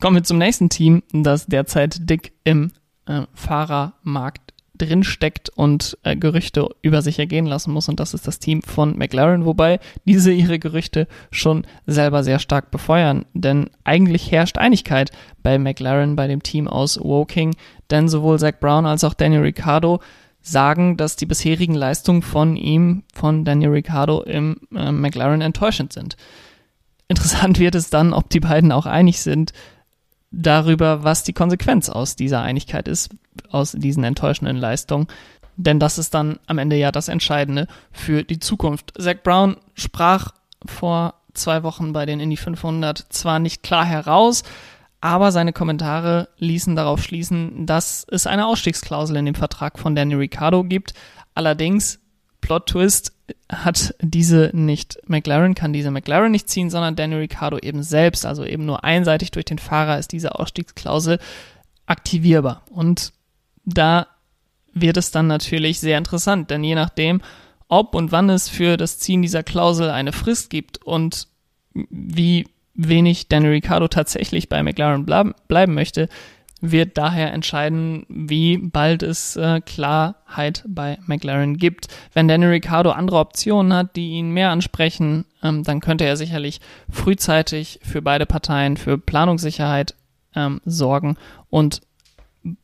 Kommen 0.00 0.16
wir 0.16 0.24
zum 0.24 0.38
nächsten 0.38 0.68
Team, 0.68 1.02
das 1.12 1.46
derzeit 1.46 2.08
dick 2.08 2.32
im 2.44 2.72
äh, 3.08 3.22
Fahrermarkt 3.34 4.54
drinsteckt 4.78 5.50
und 5.50 5.98
äh, 6.04 6.16
Gerüchte 6.16 6.68
über 6.82 7.02
sich 7.02 7.18
ergehen 7.18 7.46
lassen 7.46 7.72
muss. 7.72 7.88
Und 7.88 8.00
das 8.00 8.14
ist 8.14 8.26
das 8.26 8.38
Team 8.38 8.62
von 8.62 8.96
McLaren, 8.96 9.44
wobei 9.44 9.80
diese 10.04 10.32
ihre 10.32 10.58
Gerüchte 10.58 11.08
schon 11.30 11.66
selber 11.86 12.22
sehr 12.22 12.38
stark 12.38 12.70
befeuern. 12.70 13.26
Denn 13.34 13.70
eigentlich 13.84 14.30
herrscht 14.30 14.56
Einigkeit 14.56 15.10
bei 15.42 15.58
McLaren, 15.58 16.16
bei 16.16 16.26
dem 16.26 16.42
Team 16.42 16.68
aus 16.68 16.98
Woking. 17.00 17.56
Denn 17.90 18.08
sowohl 18.08 18.38
Zach 18.38 18.60
Brown 18.60 18.86
als 18.86 19.04
auch 19.04 19.14
Daniel 19.14 19.42
Ricciardo 19.42 20.00
sagen, 20.40 20.96
dass 20.96 21.16
die 21.16 21.26
bisherigen 21.26 21.74
Leistungen 21.74 22.22
von 22.22 22.56
ihm, 22.56 23.02
von 23.12 23.44
Daniel 23.44 23.70
Ricciardo 23.70 24.22
im 24.22 24.56
äh, 24.74 24.92
McLaren 24.92 25.40
enttäuschend 25.40 25.92
sind. 25.92 26.16
Interessant 27.08 27.58
wird 27.58 27.74
es 27.74 27.90
dann, 27.90 28.12
ob 28.12 28.28
die 28.30 28.40
beiden 28.40 28.70
auch 28.70 28.86
einig 28.86 29.20
sind, 29.20 29.52
darüber, 30.30 31.04
was 31.04 31.22
die 31.22 31.32
Konsequenz 31.32 31.88
aus 31.88 32.16
dieser 32.16 32.42
Einigkeit 32.42 32.88
ist, 32.88 33.10
aus 33.50 33.72
diesen 33.72 34.04
enttäuschenden 34.04 34.56
Leistungen. 34.56 35.06
Denn 35.56 35.80
das 35.80 35.98
ist 35.98 36.14
dann 36.14 36.38
am 36.46 36.58
Ende 36.58 36.76
ja 36.76 36.92
das 36.92 37.08
Entscheidende 37.08 37.66
für 37.90 38.22
die 38.22 38.38
Zukunft. 38.38 38.92
Zach 38.98 39.16
Brown 39.22 39.56
sprach 39.74 40.32
vor 40.64 41.14
zwei 41.34 41.62
Wochen 41.62 41.92
bei 41.92 42.06
den 42.06 42.20
Indy 42.20 42.36
500 42.36 43.06
zwar 43.08 43.38
nicht 43.38 43.62
klar 43.62 43.84
heraus, 43.84 44.42
aber 45.00 45.32
seine 45.32 45.52
Kommentare 45.52 46.28
ließen 46.38 46.74
darauf 46.76 47.02
schließen, 47.02 47.66
dass 47.66 48.04
es 48.10 48.26
eine 48.26 48.46
Ausstiegsklausel 48.46 49.16
in 49.16 49.26
dem 49.26 49.34
Vertrag 49.34 49.78
von 49.78 49.94
Danny 49.94 50.14
Ricciardo 50.14 50.64
gibt. 50.64 50.94
Allerdings, 51.34 52.00
Plot 52.40 52.66
Twist, 52.66 53.12
hat 53.50 53.94
diese 54.00 54.50
nicht 54.52 54.98
McLaren, 55.06 55.54
kann 55.54 55.72
diese 55.72 55.90
McLaren 55.90 56.30
nicht 56.30 56.48
ziehen, 56.48 56.70
sondern 56.70 56.96
Daniel 56.96 57.20
Ricciardo 57.20 57.58
eben 57.58 57.82
selbst, 57.82 58.26
also 58.26 58.44
eben 58.44 58.66
nur 58.66 58.84
einseitig 58.84 59.30
durch 59.30 59.44
den 59.44 59.58
Fahrer 59.58 59.98
ist 59.98 60.12
diese 60.12 60.38
Ausstiegsklausel 60.38 61.18
aktivierbar. 61.86 62.62
Und 62.70 63.12
da 63.64 64.06
wird 64.72 64.96
es 64.96 65.10
dann 65.10 65.26
natürlich 65.26 65.80
sehr 65.80 65.98
interessant, 65.98 66.50
denn 66.50 66.62
je 66.64 66.74
nachdem, 66.74 67.20
ob 67.68 67.94
und 67.94 68.12
wann 68.12 68.30
es 68.30 68.48
für 68.48 68.76
das 68.76 68.98
Ziehen 68.98 69.22
dieser 69.22 69.42
Klausel 69.42 69.90
eine 69.90 70.12
Frist 70.12 70.50
gibt 70.50 70.78
und 70.78 71.28
wie 71.72 72.46
wenig 72.74 73.28
Daniel 73.28 73.52
Ricciardo 73.52 73.88
tatsächlich 73.88 74.48
bei 74.48 74.62
McLaren 74.62 75.04
bleiben 75.04 75.74
möchte, 75.74 76.08
wird 76.60 76.98
daher 76.98 77.32
entscheiden, 77.32 78.04
wie 78.08 78.58
bald 78.58 79.02
es 79.02 79.36
äh, 79.36 79.60
Klarheit 79.60 80.64
bei 80.66 80.98
McLaren 81.06 81.56
gibt. 81.56 81.86
Wenn 82.12 82.26
Daniel 82.26 82.50
Ricciardo 82.50 82.90
andere 82.90 83.18
Optionen 83.18 83.72
hat, 83.72 83.94
die 83.96 84.10
ihn 84.10 84.30
mehr 84.30 84.50
ansprechen, 84.50 85.24
ähm, 85.42 85.62
dann 85.62 85.80
könnte 85.80 86.04
er 86.04 86.16
sicherlich 86.16 86.60
frühzeitig 86.90 87.78
für 87.82 88.02
beide 88.02 88.26
Parteien 88.26 88.76
für 88.76 88.98
Planungssicherheit 88.98 89.94
ähm, 90.34 90.60
sorgen 90.64 91.16
und 91.50 91.80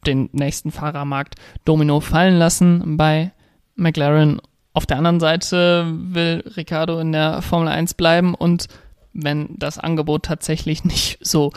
den 0.07 0.29
nächsten 0.33 0.71
Fahrermarkt 0.71 1.37
Domino 1.65 2.01
fallen 2.01 2.37
lassen 2.37 2.97
bei 2.97 3.33
McLaren. 3.77 4.41
Auf 4.73 4.87
der 4.87 4.97
anderen 4.97 5.21
Seite 5.21 5.87
will 5.89 6.43
Ricciardo 6.57 6.99
in 6.99 7.13
der 7.13 7.43
Formel 7.43 7.69
1 7.69 7.95
bleiben 7.95 8.35
und 8.35 8.67
wenn 9.13 9.57
das 9.57 9.79
Angebot 9.79 10.25
tatsächlich 10.25 10.85
nicht 10.85 11.19
so 11.21 11.53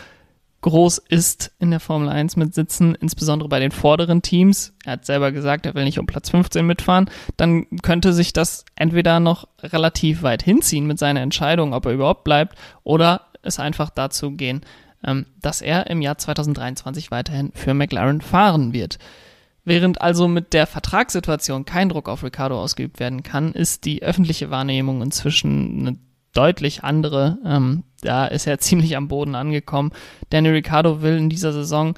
groß 0.62 0.98
ist 0.98 1.52
in 1.60 1.72
der 1.72 1.80
Formel 1.80 2.10
1 2.10 2.36
mit 2.36 2.54
Sitzen, 2.54 2.96
insbesondere 2.96 3.48
bei 3.48 3.60
den 3.60 3.72
vorderen 3.72 4.22
Teams. 4.22 4.74
Er 4.86 4.94
hat 4.94 5.06
selber 5.06 5.32
gesagt, 5.32 5.66
er 5.66 5.76
will 5.76 5.84
nicht 5.84 6.00
um 6.00 6.08
Platz 6.08 6.30
15 6.30 6.66
mitfahren. 6.66 7.10
Dann 7.38 7.68
könnte 7.84 8.14
sich 8.14 8.34
das 8.34 8.66
entweder 8.76 9.20
noch 9.20 9.48
relativ 9.62 10.24
weit 10.24 10.42
hinziehen 10.42 10.88
mit 10.88 11.00
seiner 11.00 11.22
Entscheidung, 11.22 11.74
ob 11.74 11.86
er 11.86 11.94
überhaupt 11.94 12.24
bleibt, 12.24 12.58
oder 12.84 13.28
es 13.44 13.60
einfach 13.60 13.90
dazu 13.90 14.32
gehen, 14.32 14.62
ähm, 15.04 15.28
dass 15.42 15.62
er 15.62 15.88
im 15.88 16.02
Jahr 16.02 16.18
2023 16.18 17.12
weiterhin 17.12 17.52
für 17.54 17.74
McLaren 17.74 18.22
fahren 18.22 18.74
wird. 18.74 18.98
Während 19.64 20.02
also 20.02 20.30
mit 20.30 20.54
der 20.54 20.66
Vertragssituation 20.66 21.66
kein 21.66 21.90
Druck 21.90 22.08
auf 22.08 22.24
Ricardo 22.24 22.60
ausgeübt 22.62 23.02
werden 23.02 23.22
kann, 23.22 23.52
ist 23.52 23.84
die 23.84 24.02
öffentliche 24.02 24.50
Wahrnehmung 24.50 25.02
inzwischen 25.02 25.80
eine 25.80 25.98
deutlich 26.38 26.84
andere. 26.84 27.38
Ähm, 27.46 27.84
da 28.02 28.28
ist 28.28 28.48
er 28.48 28.60
ziemlich 28.60 28.96
am 28.96 29.08
Boden 29.08 29.36
angekommen. 29.36 29.92
Danny 30.30 30.50
Ricciardo 30.50 31.02
will 31.02 31.18
in 31.18 31.30
dieser 31.30 31.54
Saison, 31.54 31.98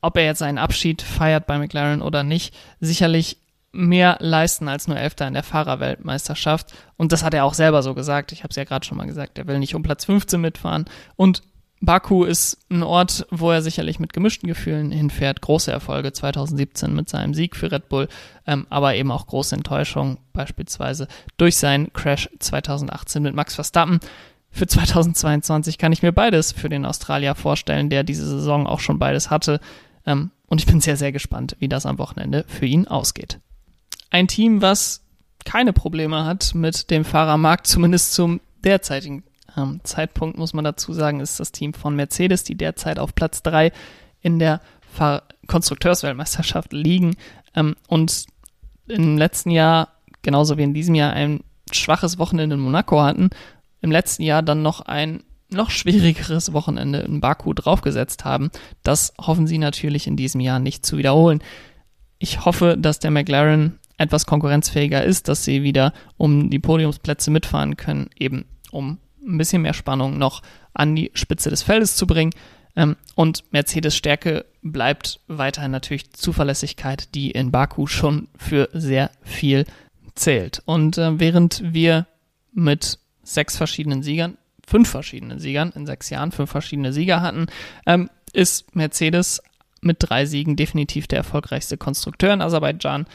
ob 0.00 0.16
er 0.16 0.24
jetzt 0.24 0.38
seinen 0.38 0.58
Abschied 0.58 1.02
feiert 1.02 1.46
bei 1.46 1.58
McLaren 1.58 2.02
oder 2.02 2.22
nicht, 2.22 2.56
sicherlich 2.80 3.38
mehr 3.72 4.16
leisten 4.20 4.68
als 4.68 4.88
nur 4.88 4.96
Elfter 4.96 5.28
in 5.28 5.34
der 5.34 5.42
Fahrerweltmeisterschaft. 5.42 6.72
Und 6.96 7.12
das 7.12 7.22
hat 7.22 7.34
er 7.34 7.44
auch 7.44 7.54
selber 7.54 7.82
so 7.82 7.94
gesagt. 7.94 8.32
Ich 8.32 8.40
habe 8.42 8.50
es 8.50 8.56
ja 8.56 8.64
gerade 8.64 8.84
schon 8.84 8.98
mal 8.98 9.06
gesagt. 9.06 9.38
Er 9.38 9.46
will 9.46 9.58
nicht 9.58 9.74
um 9.74 9.82
Platz 9.82 10.06
15 10.06 10.40
mitfahren. 10.40 10.86
Und 11.16 11.42
Baku 11.82 12.24
ist 12.24 12.58
ein 12.70 12.82
Ort, 12.82 13.26
wo 13.30 13.50
er 13.50 13.62
sicherlich 13.62 13.98
mit 13.98 14.12
gemischten 14.12 14.46
Gefühlen 14.46 14.90
hinfährt. 14.90 15.40
Große 15.40 15.72
Erfolge 15.72 16.12
2017 16.12 16.94
mit 16.94 17.08
seinem 17.08 17.32
Sieg 17.32 17.56
für 17.56 17.72
Red 17.72 17.88
Bull, 17.88 18.08
ähm, 18.46 18.66
aber 18.68 18.94
eben 18.96 19.10
auch 19.10 19.26
große 19.26 19.56
Enttäuschungen, 19.56 20.18
beispielsweise 20.34 21.08
durch 21.38 21.56
seinen 21.56 21.90
Crash 21.94 22.28
2018 22.38 23.22
mit 23.22 23.34
Max 23.34 23.54
Verstappen. 23.54 24.00
Für 24.50 24.66
2022 24.66 25.78
kann 25.78 25.92
ich 25.92 26.02
mir 26.02 26.12
beides 26.12 26.52
für 26.52 26.68
den 26.68 26.84
Australier 26.84 27.34
vorstellen, 27.34 27.88
der 27.88 28.04
diese 28.04 28.26
Saison 28.26 28.66
auch 28.66 28.80
schon 28.80 28.98
beides 28.98 29.30
hatte. 29.30 29.58
Ähm, 30.04 30.32
und 30.48 30.60
ich 30.60 30.66
bin 30.66 30.82
sehr, 30.82 30.98
sehr 30.98 31.12
gespannt, 31.12 31.56
wie 31.60 31.68
das 31.68 31.86
am 31.86 31.98
Wochenende 31.98 32.44
für 32.46 32.66
ihn 32.66 32.88
ausgeht. 32.88 33.38
Ein 34.10 34.28
Team, 34.28 34.60
was 34.60 35.02
keine 35.46 35.72
Probleme 35.72 36.26
hat 36.26 36.54
mit 36.54 36.90
dem 36.90 37.06
Fahrermarkt, 37.06 37.66
zumindest 37.66 38.12
zum 38.12 38.40
derzeitigen 38.64 39.22
ähm, 39.56 39.80
Zeitpunkt, 39.84 40.38
muss 40.38 40.54
man 40.54 40.64
dazu 40.64 40.92
sagen, 40.92 41.20
ist 41.20 41.40
das 41.40 41.52
Team 41.52 41.74
von 41.74 41.96
Mercedes, 41.96 42.44
die 42.44 42.56
derzeit 42.56 42.98
auf 42.98 43.14
Platz 43.14 43.42
3 43.42 43.72
in 44.22 44.38
der 44.38 44.60
Fahr 44.80 45.22
Konstrukteursweltmeisterschaft 45.46 46.72
liegen 46.72 47.16
ähm, 47.54 47.76
und 47.88 48.26
im 48.86 49.18
letzten 49.18 49.50
Jahr, 49.50 49.88
genauso 50.22 50.58
wie 50.58 50.62
in 50.62 50.74
diesem 50.74 50.94
Jahr, 50.94 51.12
ein 51.12 51.40
schwaches 51.72 52.18
Wochenende 52.18 52.54
in 52.54 52.60
Monaco 52.60 53.00
hatten, 53.00 53.30
im 53.80 53.90
letzten 53.90 54.22
Jahr 54.22 54.42
dann 54.42 54.62
noch 54.62 54.80
ein 54.80 55.22
noch 55.52 55.70
schwierigeres 55.70 56.52
Wochenende 56.52 57.00
in 57.00 57.20
Baku 57.20 57.52
draufgesetzt 57.52 58.24
haben. 58.24 58.50
Das 58.82 59.12
hoffen 59.20 59.46
sie 59.46 59.58
natürlich 59.58 60.06
in 60.06 60.16
diesem 60.16 60.40
Jahr 60.40 60.60
nicht 60.60 60.86
zu 60.86 60.96
wiederholen. 60.96 61.42
ich 62.22 62.44
hoffe, 62.44 62.76
dass 62.78 62.98
der 62.98 63.10
McLaren 63.10 63.78
etwas 63.96 64.26
konkurrenzfähiger 64.26 65.02
ist, 65.04 65.28
dass 65.28 65.44
sie 65.44 65.62
wieder 65.62 65.92
um 66.16 66.50
die 66.50 66.58
Podiumsplätze 66.58 67.30
mitfahren 67.30 67.76
können, 67.76 68.10
eben 68.18 68.44
um 68.70 68.98
ein 69.26 69.38
bisschen 69.38 69.62
mehr 69.62 69.74
Spannung 69.74 70.18
noch 70.18 70.42
an 70.74 70.94
die 70.94 71.10
Spitze 71.14 71.50
des 71.50 71.62
Feldes 71.62 71.96
zu 71.96 72.06
bringen. 72.06 72.32
Ähm, 72.76 72.96
und 73.14 73.44
Mercedes 73.52 73.96
Stärke 73.96 74.46
bleibt 74.62 75.20
weiterhin 75.26 75.70
natürlich 75.70 76.12
Zuverlässigkeit, 76.12 77.14
die 77.14 77.30
in 77.30 77.50
Baku 77.50 77.86
schon 77.86 78.28
für 78.36 78.68
sehr 78.72 79.10
viel 79.22 79.64
zählt. 80.14 80.62
Und 80.64 80.98
äh, 80.98 81.18
während 81.18 81.62
wir 81.72 82.06
mit 82.52 82.98
sechs 83.22 83.56
verschiedenen 83.56 84.02
Siegern, 84.02 84.36
fünf 84.66 84.88
verschiedenen 84.88 85.38
Siegern 85.38 85.72
in 85.74 85.86
sechs 85.86 86.10
Jahren, 86.10 86.32
fünf 86.32 86.50
verschiedene 86.50 86.92
Sieger 86.92 87.20
hatten, 87.22 87.46
ähm, 87.86 88.10
ist 88.32 88.74
Mercedes 88.76 89.42
mit 89.80 89.96
drei 90.00 90.26
Siegen 90.26 90.56
definitiv 90.56 91.06
der 91.06 91.18
erfolgreichste 91.18 91.76
Konstrukteur 91.76 92.32
in 92.32 92.42
Aserbaidschan. 92.42 93.06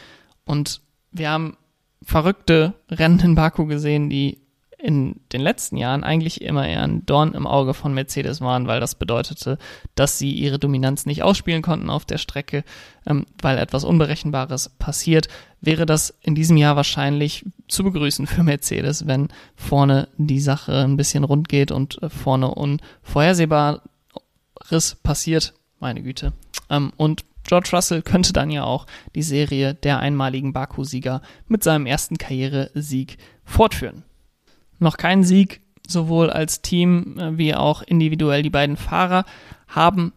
Und 0.45 0.81
wir 1.11 1.29
haben 1.29 1.57
verrückte 2.03 2.73
Rennen 2.89 3.19
in 3.19 3.35
Baku 3.35 3.65
gesehen, 3.65 4.09
die 4.09 4.39
in 4.85 5.19
den 5.33 5.41
letzten 5.41 5.77
Jahren 5.77 6.03
eigentlich 6.03 6.41
immer 6.41 6.67
eher 6.67 6.83
ein 6.83 7.07
Dorn 7.07 7.33
im 7.33 7.47
Auge 7.47 7.73
von 7.73 7.95
Mercedes 7.95 8.39
waren, 8.39 8.67
weil 8.67 8.79
das 8.79 8.93
bedeutete, 8.93 9.57
dass 9.95 10.19
sie 10.19 10.31
ihre 10.31 10.59
Dominanz 10.59 11.07
nicht 11.07 11.23
ausspielen 11.23 11.63
konnten 11.63 11.89
auf 11.89 12.05
der 12.05 12.19
Strecke, 12.19 12.63
ähm, 13.07 13.25
weil 13.41 13.57
etwas 13.57 13.83
Unberechenbares 13.83 14.69
passiert, 14.77 15.27
wäre 15.59 15.87
das 15.87 16.13
in 16.21 16.35
diesem 16.35 16.55
Jahr 16.57 16.75
wahrscheinlich 16.75 17.45
zu 17.67 17.83
begrüßen 17.83 18.27
für 18.27 18.43
Mercedes, 18.43 19.07
wenn 19.07 19.29
vorne 19.55 20.07
die 20.17 20.39
Sache 20.39 20.83
ein 20.83 20.97
bisschen 20.97 21.23
rund 21.23 21.49
geht 21.49 21.71
und 21.71 22.01
äh, 22.03 22.09
vorne 22.09 22.53
Unvorhersehbares 22.53 23.81
passiert. 25.01 25.55
Meine 25.79 26.03
Güte. 26.03 26.33
Ähm, 26.69 26.93
und 26.95 27.25
George 27.43 27.69
Russell 27.73 28.03
könnte 28.03 28.33
dann 28.33 28.51
ja 28.51 28.63
auch 28.63 28.85
die 29.15 29.23
Serie 29.23 29.73
der 29.73 29.97
einmaligen 29.97 30.53
Baku-Sieger 30.53 31.23
mit 31.47 31.63
seinem 31.63 31.87
ersten 31.87 32.17
Karrieresieg 32.17 33.17
fortführen 33.43 34.03
noch 34.79 34.97
keinen 34.97 35.23
Sieg, 35.23 35.61
sowohl 35.87 36.29
als 36.29 36.61
Team 36.61 37.17
äh, 37.17 37.37
wie 37.37 37.55
auch 37.55 37.81
individuell. 37.81 38.43
Die 38.43 38.49
beiden 38.49 38.77
Fahrer 38.77 39.25
haben 39.67 40.13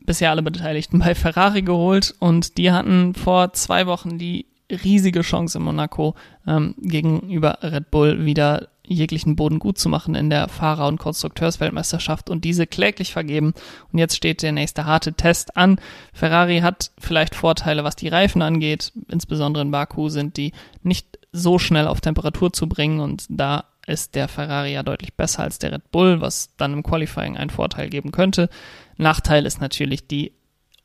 bisher 0.00 0.30
alle 0.30 0.42
Beteiligten 0.42 0.98
bei 1.00 1.14
Ferrari 1.14 1.62
geholt 1.62 2.14
und 2.18 2.56
die 2.58 2.72
hatten 2.72 3.14
vor 3.14 3.52
zwei 3.52 3.86
Wochen 3.86 4.18
die 4.18 4.46
riesige 4.70 5.22
Chance 5.22 5.58
in 5.58 5.64
Monaco 5.64 6.14
ähm, 6.46 6.74
gegenüber 6.78 7.58
Red 7.62 7.90
Bull 7.90 8.24
wieder 8.24 8.68
jeglichen 8.88 9.36
Boden 9.36 9.58
gut 9.58 9.78
zu 9.78 9.88
machen 9.88 10.14
in 10.14 10.30
der 10.30 10.48
Fahrer- 10.48 10.88
und 10.88 10.98
Konstrukteursweltmeisterschaft 10.98 12.30
und 12.30 12.44
diese 12.44 12.66
kläglich 12.66 13.12
vergeben. 13.12 13.52
Und 13.92 13.98
jetzt 13.98 14.16
steht 14.16 14.42
der 14.42 14.52
nächste 14.52 14.86
harte 14.86 15.12
Test 15.12 15.56
an. 15.56 15.78
Ferrari 16.12 16.60
hat 16.60 16.90
vielleicht 16.98 17.34
Vorteile, 17.34 17.84
was 17.84 17.96
die 17.96 18.08
Reifen 18.08 18.40
angeht. 18.40 18.92
Insbesondere 19.08 19.62
in 19.62 19.70
Baku 19.70 20.08
sind 20.08 20.36
die 20.36 20.52
nicht 20.82 21.18
so 21.32 21.58
schnell 21.58 21.86
auf 21.86 22.00
Temperatur 22.00 22.52
zu 22.52 22.66
bringen 22.66 23.00
und 23.00 23.26
da 23.28 23.64
ist 23.88 24.14
der 24.14 24.28
Ferrari 24.28 24.72
ja 24.74 24.82
deutlich 24.82 25.14
besser 25.14 25.42
als 25.42 25.58
der 25.58 25.72
Red 25.72 25.90
Bull, 25.90 26.20
was 26.20 26.54
dann 26.56 26.72
im 26.72 26.82
Qualifying 26.82 27.36
einen 27.36 27.50
Vorteil 27.50 27.88
geben 27.88 28.12
könnte. 28.12 28.48
Nachteil 28.96 29.46
ist 29.46 29.60
natürlich 29.60 30.06
die 30.06 30.32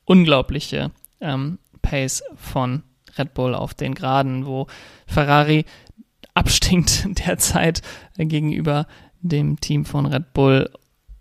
unglaubliche 0.04 0.90
ähm, 1.20 1.58
Pace 1.82 2.22
von 2.36 2.82
Red 3.18 3.34
Bull 3.34 3.54
auf 3.54 3.74
den 3.74 3.94
Geraden, 3.94 4.46
wo 4.46 4.66
Ferrari 5.06 5.64
abstinkt 6.34 7.06
derzeit 7.26 7.82
gegenüber 8.16 8.86
dem 9.20 9.60
Team 9.60 9.84
von 9.84 10.06
Red 10.06 10.32
Bull 10.32 10.70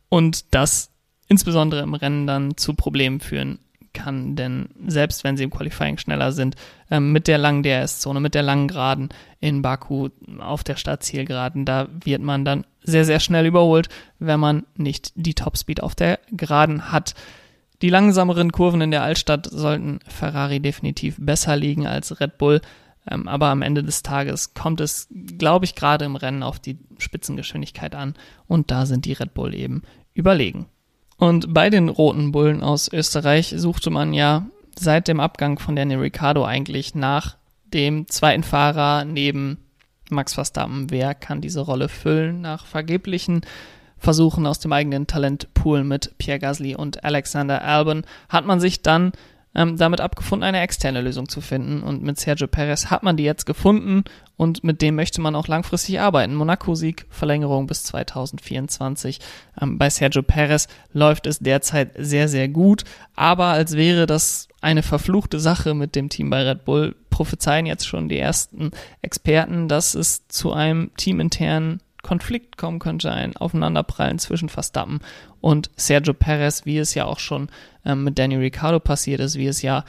und 0.09 0.53
das 0.53 0.89
insbesondere 1.27 1.81
im 1.81 1.93
Rennen 1.93 2.27
dann 2.27 2.57
zu 2.57 2.73
Problemen 2.73 3.19
führen 3.19 3.59
kann, 3.93 4.35
denn 4.35 4.69
selbst 4.87 5.23
wenn 5.23 5.37
sie 5.37 5.43
im 5.43 5.49
Qualifying 5.49 5.97
schneller 5.97 6.31
sind, 6.31 6.55
ähm, 6.91 7.11
mit 7.11 7.27
der 7.27 7.37
langen 7.37 7.63
DRS-Zone, 7.63 8.19
mit 8.19 8.35
der 8.35 8.43
langen 8.43 8.67
Geraden 8.67 9.09
in 9.39 9.61
Baku 9.61 10.09
auf 10.39 10.63
der 10.63 10.75
Startzielgeraden, 10.75 11.65
da 11.65 11.87
wird 12.03 12.21
man 12.21 12.45
dann 12.45 12.65
sehr, 12.83 13.05
sehr 13.05 13.19
schnell 13.19 13.45
überholt, 13.45 13.89
wenn 14.19 14.39
man 14.39 14.65
nicht 14.75 15.13
die 15.15 15.33
Topspeed 15.33 15.81
auf 15.81 15.95
der 15.95 16.19
Geraden 16.31 16.91
hat. 16.91 17.15
Die 17.81 17.89
langsameren 17.89 18.51
Kurven 18.51 18.81
in 18.81 18.91
der 18.91 19.03
Altstadt 19.03 19.47
sollten 19.49 19.99
Ferrari 20.07 20.59
definitiv 20.59 21.15
besser 21.19 21.55
liegen 21.55 21.87
als 21.87 22.19
Red 22.19 22.37
Bull. 22.37 22.61
Ähm, 23.09 23.27
aber 23.27 23.47
am 23.47 23.61
Ende 23.61 23.83
des 23.83 24.03
Tages 24.03 24.53
kommt 24.53 24.79
es, 24.79 25.09
glaube 25.37 25.65
ich, 25.65 25.75
gerade 25.75 26.05
im 26.05 26.15
Rennen 26.15 26.43
auf 26.43 26.59
die 26.59 26.77
Spitzengeschwindigkeit 26.97 27.95
an. 27.95 28.15
Und 28.47 28.71
da 28.71 28.85
sind 28.85 29.05
die 29.05 29.13
Red 29.13 29.33
Bull 29.33 29.53
eben 29.53 29.83
überlegen. 30.13 30.67
Und 31.17 31.53
bei 31.53 31.69
den 31.69 31.89
roten 31.89 32.31
Bullen 32.31 32.63
aus 32.63 32.91
Österreich 32.91 33.53
suchte 33.57 33.89
man 33.89 34.13
ja 34.13 34.45
seit 34.77 35.07
dem 35.07 35.19
Abgang 35.19 35.59
von 35.59 35.75
Daniel 35.75 35.99
Ricciardo 35.99 36.45
eigentlich 36.45 36.95
nach 36.95 37.37
dem 37.73 38.07
zweiten 38.07 38.43
Fahrer 38.43 39.05
neben 39.05 39.57
Max 40.09 40.33
Verstappen. 40.33 40.89
Wer 40.89 41.15
kann 41.15 41.41
diese 41.41 41.61
Rolle 41.61 41.89
füllen? 41.89 42.41
Nach 42.41 42.65
vergeblichen 42.65 43.41
Versuchen 43.97 44.45
aus 44.45 44.59
dem 44.59 44.73
eigenen 44.73 45.07
Talentpool 45.07 45.83
mit 45.83 46.17
Pierre 46.17 46.39
Gasly 46.39 46.75
und 46.75 47.03
Alexander 47.03 47.63
Albon 47.63 48.03
hat 48.27 48.45
man 48.45 48.59
sich 48.59 48.81
dann 48.81 49.13
ähm, 49.55 49.77
damit 49.77 50.01
abgefunden, 50.01 50.43
eine 50.43 50.61
externe 50.61 51.01
Lösung 51.01 51.29
zu 51.29 51.41
finden. 51.41 51.83
Und 51.83 52.01
mit 52.01 52.19
Sergio 52.19 52.47
Perez 52.47 52.87
hat 52.87 53.03
man 53.03 53.17
die 53.17 53.23
jetzt 53.23 53.45
gefunden 53.45 54.03
und 54.35 54.63
mit 54.63 54.81
dem 54.81 54.95
möchte 54.95 55.21
man 55.21 55.35
auch 55.35 55.47
langfristig 55.47 55.99
arbeiten. 55.99 56.35
Monaco-Sieg, 56.35 57.05
Verlängerung 57.09 57.67
bis 57.67 57.83
2024. 57.83 59.19
Ähm, 59.61 59.77
bei 59.77 59.89
Sergio 59.89 60.23
Perez 60.23 60.67
läuft 60.91 61.27
es 61.27 61.39
derzeit 61.39 61.91
sehr, 61.97 62.27
sehr 62.27 62.47
gut, 62.47 62.83
aber 63.15 63.45
als 63.45 63.75
wäre 63.75 64.05
das 64.05 64.47
eine 64.61 64.83
verfluchte 64.83 65.39
Sache 65.39 65.73
mit 65.73 65.95
dem 65.95 66.09
Team 66.09 66.29
bei 66.29 66.43
Red 66.43 66.65
Bull, 66.65 66.95
prophezeien 67.09 67.67
jetzt 67.67 67.85
schon 67.87 68.09
die 68.09 68.17
ersten 68.17 68.71
Experten, 69.01 69.67
dass 69.67 69.93
es 69.93 70.27
zu 70.29 70.51
einem 70.53 70.89
teaminternen 70.97 71.81
Konflikt 72.03 72.57
kommen 72.57 72.77
könnte, 72.79 73.11
ein 73.11 73.35
Aufeinanderprallen 73.35 74.19
zwischen 74.19 74.49
Verstappen 74.49 74.99
und 75.41 75.71
Sergio 75.75 76.13
Perez, 76.13 76.65
wie 76.65 76.77
es 76.77 76.93
ja 76.93 77.05
auch 77.05 77.19
schon 77.19 77.49
ähm, 77.85 78.03
mit 78.03 78.19
Danny 78.19 78.35
Ricciardo 78.35 78.79
passiert 78.79 79.21
ist, 79.21 79.37
wie 79.37 79.47
es 79.47 79.61
ja 79.61 79.85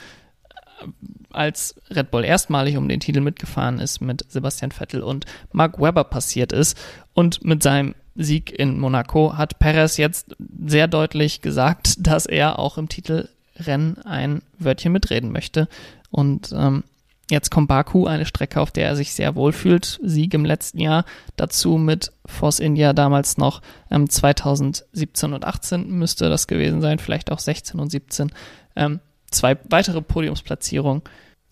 äh, 0.81 0.87
als 1.31 1.75
Red 1.91 2.09
Bull 2.09 2.23
erstmalig 2.23 2.77
um 2.77 2.87
den 2.87 3.01
Titel 3.01 3.19
mitgefahren 3.19 3.79
ist 3.79 4.01
mit 4.01 4.25
Sebastian 4.29 4.71
Vettel 4.71 5.03
und 5.03 5.25
Mark 5.51 5.79
Webber 5.79 6.05
passiert 6.05 6.53
ist. 6.53 6.77
Und 7.13 7.43
mit 7.43 7.61
seinem 7.61 7.93
Sieg 8.15 8.57
in 8.57 8.79
Monaco 8.79 9.37
hat 9.37 9.59
Perez 9.59 9.97
jetzt 9.97 10.35
sehr 10.65 10.87
deutlich 10.87 11.41
gesagt, 11.41 11.95
dass 11.99 12.25
er 12.25 12.57
auch 12.59 12.77
im 12.77 12.87
Titelrennen 12.87 13.99
ein 14.05 14.41
Wörtchen 14.57 14.93
mitreden 14.93 15.31
möchte. 15.31 15.67
Und 16.11 16.53
ähm, 16.57 16.85
Jetzt 17.29 17.49
kommt 17.49 17.67
Baku, 17.67 18.05
eine 18.05 18.25
Strecke, 18.25 18.61
auf 18.61 18.71
der 18.71 18.87
er 18.87 18.95
sich 18.95 19.13
sehr 19.13 19.35
wohl 19.35 19.51
fühlt. 19.51 19.99
Sieg 20.03 20.33
im 20.35 20.45
letzten 20.45 20.79
Jahr. 20.79 21.05
Dazu 21.35 21.77
mit 21.77 22.11
Force 22.25 22.59
India 22.59 22.93
damals 22.93 23.37
noch 23.37 23.61
ähm, 23.89 24.09
2017 24.09 25.33
und 25.33 25.43
18 25.43 25.89
müsste 25.89 26.29
das 26.29 26.45
gewesen 26.45 26.81
sein, 26.81 26.99
vielleicht 26.99 27.31
auch 27.31 27.39
16 27.39 27.79
und 27.79 27.89
17. 27.89 28.31
Ähm, 28.75 28.99
zwei 29.31 29.57
weitere 29.69 30.01
Podiumsplatzierungen. 30.01 31.01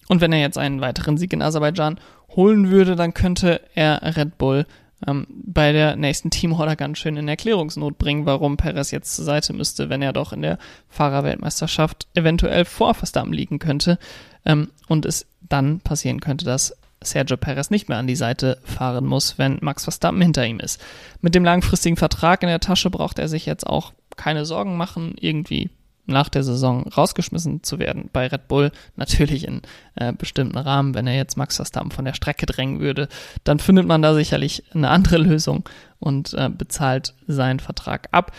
Und 0.09 0.21
wenn 0.21 0.33
er 0.33 0.41
jetzt 0.41 0.57
einen 0.57 0.81
weiteren 0.81 1.17
Sieg 1.17 1.33
in 1.33 1.41
Aserbaidschan 1.41 1.99
holen 2.35 2.69
würde, 2.69 2.95
dann 2.95 3.13
könnte 3.13 3.61
er 3.73 4.15
Red 4.15 4.37
Bull 4.37 4.65
ähm, 5.07 5.25
bei 5.29 5.71
der 5.71 5.95
nächsten 5.95 6.29
Teamorder 6.29 6.75
ganz 6.75 6.97
schön 6.97 7.17
in 7.17 7.27
Erklärungsnot 7.27 7.97
bringen, 7.97 8.25
warum 8.25 8.57
Perez 8.57 8.91
jetzt 8.91 9.15
zur 9.15 9.25
Seite 9.25 9.53
müsste, 9.53 9.89
wenn 9.89 10.01
er 10.01 10.13
doch 10.13 10.33
in 10.33 10.41
der 10.41 10.57
Fahrerweltmeisterschaft 10.87 12.07
eventuell 12.13 12.65
vor 12.65 12.93
Verstappen 12.93 13.33
liegen 13.33 13.59
könnte. 13.59 13.97
Ähm, 14.45 14.69
und 14.87 15.05
es 15.05 15.25
dann 15.41 15.79
passieren 15.79 16.19
könnte, 16.19 16.45
dass 16.45 16.75
Sergio 17.01 17.37
Perez 17.37 17.69
nicht 17.69 17.89
mehr 17.89 17.97
an 17.97 18.07
die 18.07 18.15
Seite 18.15 18.59
fahren 18.63 19.05
muss, 19.05 19.37
wenn 19.37 19.57
Max 19.61 19.83
Verstappen 19.83 20.21
hinter 20.21 20.45
ihm 20.45 20.59
ist. 20.59 20.81
Mit 21.21 21.35
dem 21.35 21.43
langfristigen 21.43 21.97
Vertrag 21.97 22.43
in 22.43 22.49
der 22.49 22.59
Tasche 22.59 22.89
braucht 22.89 23.19
er 23.19 23.27
sich 23.27 23.45
jetzt 23.45 23.67
auch 23.67 23.93
keine 24.15 24.45
Sorgen 24.45 24.77
machen, 24.77 25.15
irgendwie 25.19 25.69
nach 26.05 26.27
der 26.27 26.43
Saison 26.43 26.87
rausgeschmissen 26.87 27.63
zu 27.63 27.79
werden 27.79 28.09
bei 28.11 28.27
Red 28.27 28.47
Bull. 28.47 28.71
Natürlich 28.95 29.47
in 29.47 29.61
äh, 29.95 30.11
bestimmten 30.11 30.57
Rahmen. 30.57 30.95
Wenn 30.95 31.07
er 31.07 31.15
jetzt 31.15 31.37
Max 31.37 31.55
Verstappen 31.55 31.91
von 31.91 32.05
der 32.05 32.13
Strecke 32.13 32.45
drängen 32.45 32.79
würde, 32.79 33.07
dann 33.43 33.59
findet 33.59 33.87
man 33.87 34.01
da 34.01 34.13
sicherlich 34.13 34.63
eine 34.73 34.89
andere 34.89 35.17
Lösung 35.17 35.67
und 35.99 36.33
äh, 36.33 36.49
bezahlt 36.49 37.13
seinen 37.27 37.59
Vertrag 37.59 38.09
ab. 38.11 38.33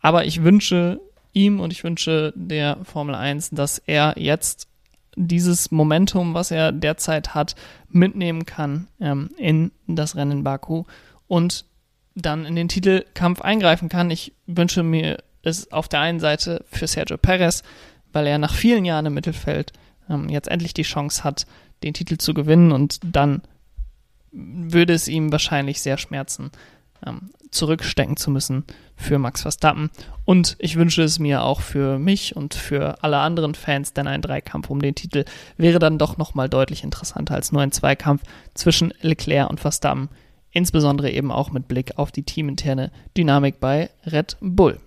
Aber 0.00 0.26
ich 0.26 0.44
wünsche 0.44 1.00
ihm 1.32 1.58
und 1.60 1.72
ich 1.72 1.82
wünsche 1.82 2.32
der 2.36 2.78
Formel 2.84 3.16
1, 3.16 3.50
dass 3.50 3.78
er 3.78 4.14
jetzt 4.16 4.67
dieses 5.26 5.70
Momentum, 5.70 6.34
was 6.34 6.50
er 6.50 6.72
derzeit 6.72 7.34
hat, 7.34 7.54
mitnehmen 7.90 8.46
kann 8.46 8.88
ähm, 9.00 9.30
in 9.36 9.72
das 9.86 10.16
Rennen 10.16 10.38
in 10.38 10.44
Baku 10.44 10.84
und 11.26 11.64
dann 12.14 12.44
in 12.44 12.56
den 12.56 12.68
Titelkampf 12.68 13.40
eingreifen 13.40 13.88
kann. 13.88 14.10
Ich 14.10 14.32
wünsche 14.46 14.82
mir 14.82 15.18
es 15.42 15.70
auf 15.72 15.88
der 15.88 16.00
einen 16.00 16.20
Seite 16.20 16.64
für 16.70 16.86
Sergio 16.86 17.16
Perez, 17.16 17.62
weil 18.12 18.26
er 18.26 18.38
nach 18.38 18.54
vielen 18.54 18.84
Jahren 18.84 19.06
im 19.06 19.14
Mittelfeld 19.14 19.72
ähm, 20.08 20.28
jetzt 20.28 20.48
endlich 20.48 20.74
die 20.74 20.82
Chance 20.82 21.24
hat, 21.24 21.46
den 21.82 21.94
Titel 21.94 22.18
zu 22.18 22.34
gewinnen 22.34 22.72
und 22.72 22.98
dann 23.04 23.42
würde 24.32 24.92
es 24.92 25.08
ihm 25.08 25.32
wahrscheinlich 25.32 25.80
sehr 25.80 25.98
schmerzen, 25.98 26.50
ähm, 27.06 27.30
zurückstecken 27.50 28.16
zu 28.16 28.30
müssen 28.30 28.64
für 28.96 29.18
Max 29.18 29.42
Verstappen. 29.42 29.90
Und 30.24 30.56
ich 30.58 30.76
wünsche 30.76 31.02
es 31.02 31.18
mir 31.18 31.42
auch 31.42 31.60
für 31.60 31.98
mich 31.98 32.36
und 32.36 32.54
für 32.54 33.02
alle 33.02 33.18
anderen 33.18 33.54
Fans, 33.54 33.92
denn 33.92 34.06
ein 34.06 34.22
Dreikampf 34.22 34.70
um 34.70 34.82
den 34.82 34.94
Titel 34.94 35.24
wäre 35.56 35.78
dann 35.78 35.98
doch 35.98 36.18
nochmal 36.18 36.48
deutlich 36.48 36.84
interessanter 36.84 37.34
als 37.34 37.52
nur 37.52 37.62
ein 37.62 37.72
Zweikampf 37.72 38.22
zwischen 38.54 38.92
Leclerc 39.00 39.48
und 39.48 39.60
Verstappen. 39.60 40.08
Insbesondere 40.50 41.10
eben 41.10 41.30
auch 41.30 41.50
mit 41.50 41.68
Blick 41.68 41.98
auf 41.98 42.10
die 42.10 42.22
teaminterne 42.22 42.90
Dynamik 43.16 43.60
bei 43.60 43.90
Red 44.06 44.36
Bull. 44.40 44.80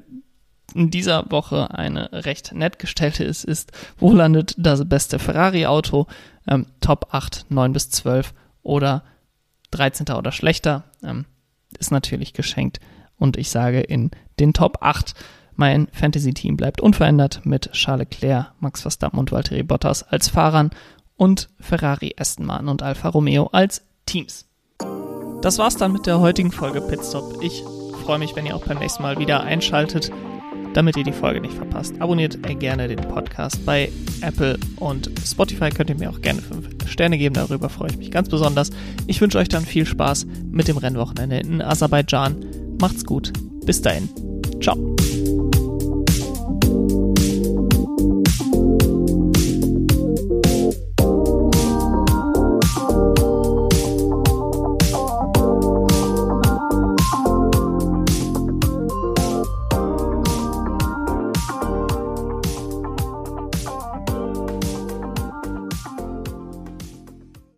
in 0.75 0.91
dieser 0.91 1.31
Woche 1.31 1.73
eine 1.73 2.11
recht 2.13 2.53
nett 2.53 2.79
gestellte 2.79 3.23
ist, 3.23 3.45
ist, 3.45 3.73
wo 3.99 4.13
landet 4.13 4.55
das 4.59 4.89
beste 4.89 5.19
Ferrari-Auto? 5.19 6.07
Ähm, 6.49 6.67
Top 6.81 7.09
8, 7.13 7.47
9 7.49 7.73
bis 7.73 7.91
12 7.91 8.35
oder 8.63 9.05
13. 9.71 10.09
oder 10.17 10.33
schlechter? 10.33 10.85
Ähm, 11.03 11.27
ist 11.79 11.93
natürlich 11.93 12.33
geschenkt. 12.33 12.81
Und 13.17 13.37
ich 13.37 13.51
sage 13.51 13.81
in 13.81 14.11
den 14.41 14.53
Top 14.53 14.79
8 14.81 15.15
mein 15.57 15.89
Fantasy-Team 15.93 16.57
bleibt 16.57 16.81
unverändert 16.81 17.43
mit 17.45 17.73
Charles 17.73 18.09
Leclerc, 18.11 18.53
Max 18.61 18.83
Verstappen 18.83 19.19
und 19.19 19.33
Valtteri 19.33 19.63
Bottas 19.63 20.03
als 20.03 20.29
Fahrern 20.29 20.71
und 21.17 21.49
Ferrari, 21.61 22.15
Aston 22.19 22.47
Martin 22.47 22.69
und 22.69 22.83
Alfa 22.83 23.09
Romeo 23.09 23.49
als 23.53 23.83
Teams. 24.07 24.47
Das 25.43 25.59
war's 25.59 25.77
dann 25.77 25.93
mit 25.93 26.07
der 26.07 26.21
heutigen 26.21 26.53
Folge 26.53 26.81
Pitstop. 26.81 27.43
Ich 27.43 27.63
freue 28.05 28.19
mich, 28.19 28.35
wenn 28.35 28.47
ihr 28.47 28.57
auch 28.57 28.65
beim 28.65 28.79
nächsten 28.79 29.03
Mal 29.03 29.19
wieder 29.19 29.43
einschaltet, 29.43 30.11
damit 30.75 30.97
ihr 30.97 31.05
die 31.05 31.13
Folge 31.13 31.41
nicht 31.41 31.55
verpasst. 31.55 32.01
Abonniert 32.01 32.43
gerne 32.59 32.89
den 32.89 33.01
Podcast 33.01 33.65
bei 33.65 33.91
Apple 34.21 34.59
und 34.77 35.11
Spotify. 35.25 35.71
Könnt 35.71 35.91
ihr 35.91 35.97
mir 35.97 36.11
auch 36.11 36.21
gerne 36.21 36.43
5 36.43 36.91
Sterne 36.91 37.19
geben, 37.19 37.35
darüber 37.35 37.69
freue 37.69 37.91
ich 37.91 37.97
mich 37.97 38.11
ganz 38.11 38.29
besonders. 38.29 38.71
Ich 39.07 39.21
wünsche 39.21 39.39
euch 39.39 39.49
dann 39.49 39.65
viel 39.65 39.87
Spaß 39.87 40.27
mit 40.51 40.69
dem 40.69 40.77
Rennwochenende 40.77 41.39
in 41.39 41.63
Aserbaidschan. 41.63 42.45
Macht's 42.81 43.05
gut. 43.05 43.33
Bis 43.65 43.81
dahin. 43.81 44.09
Ciao. 44.61 44.95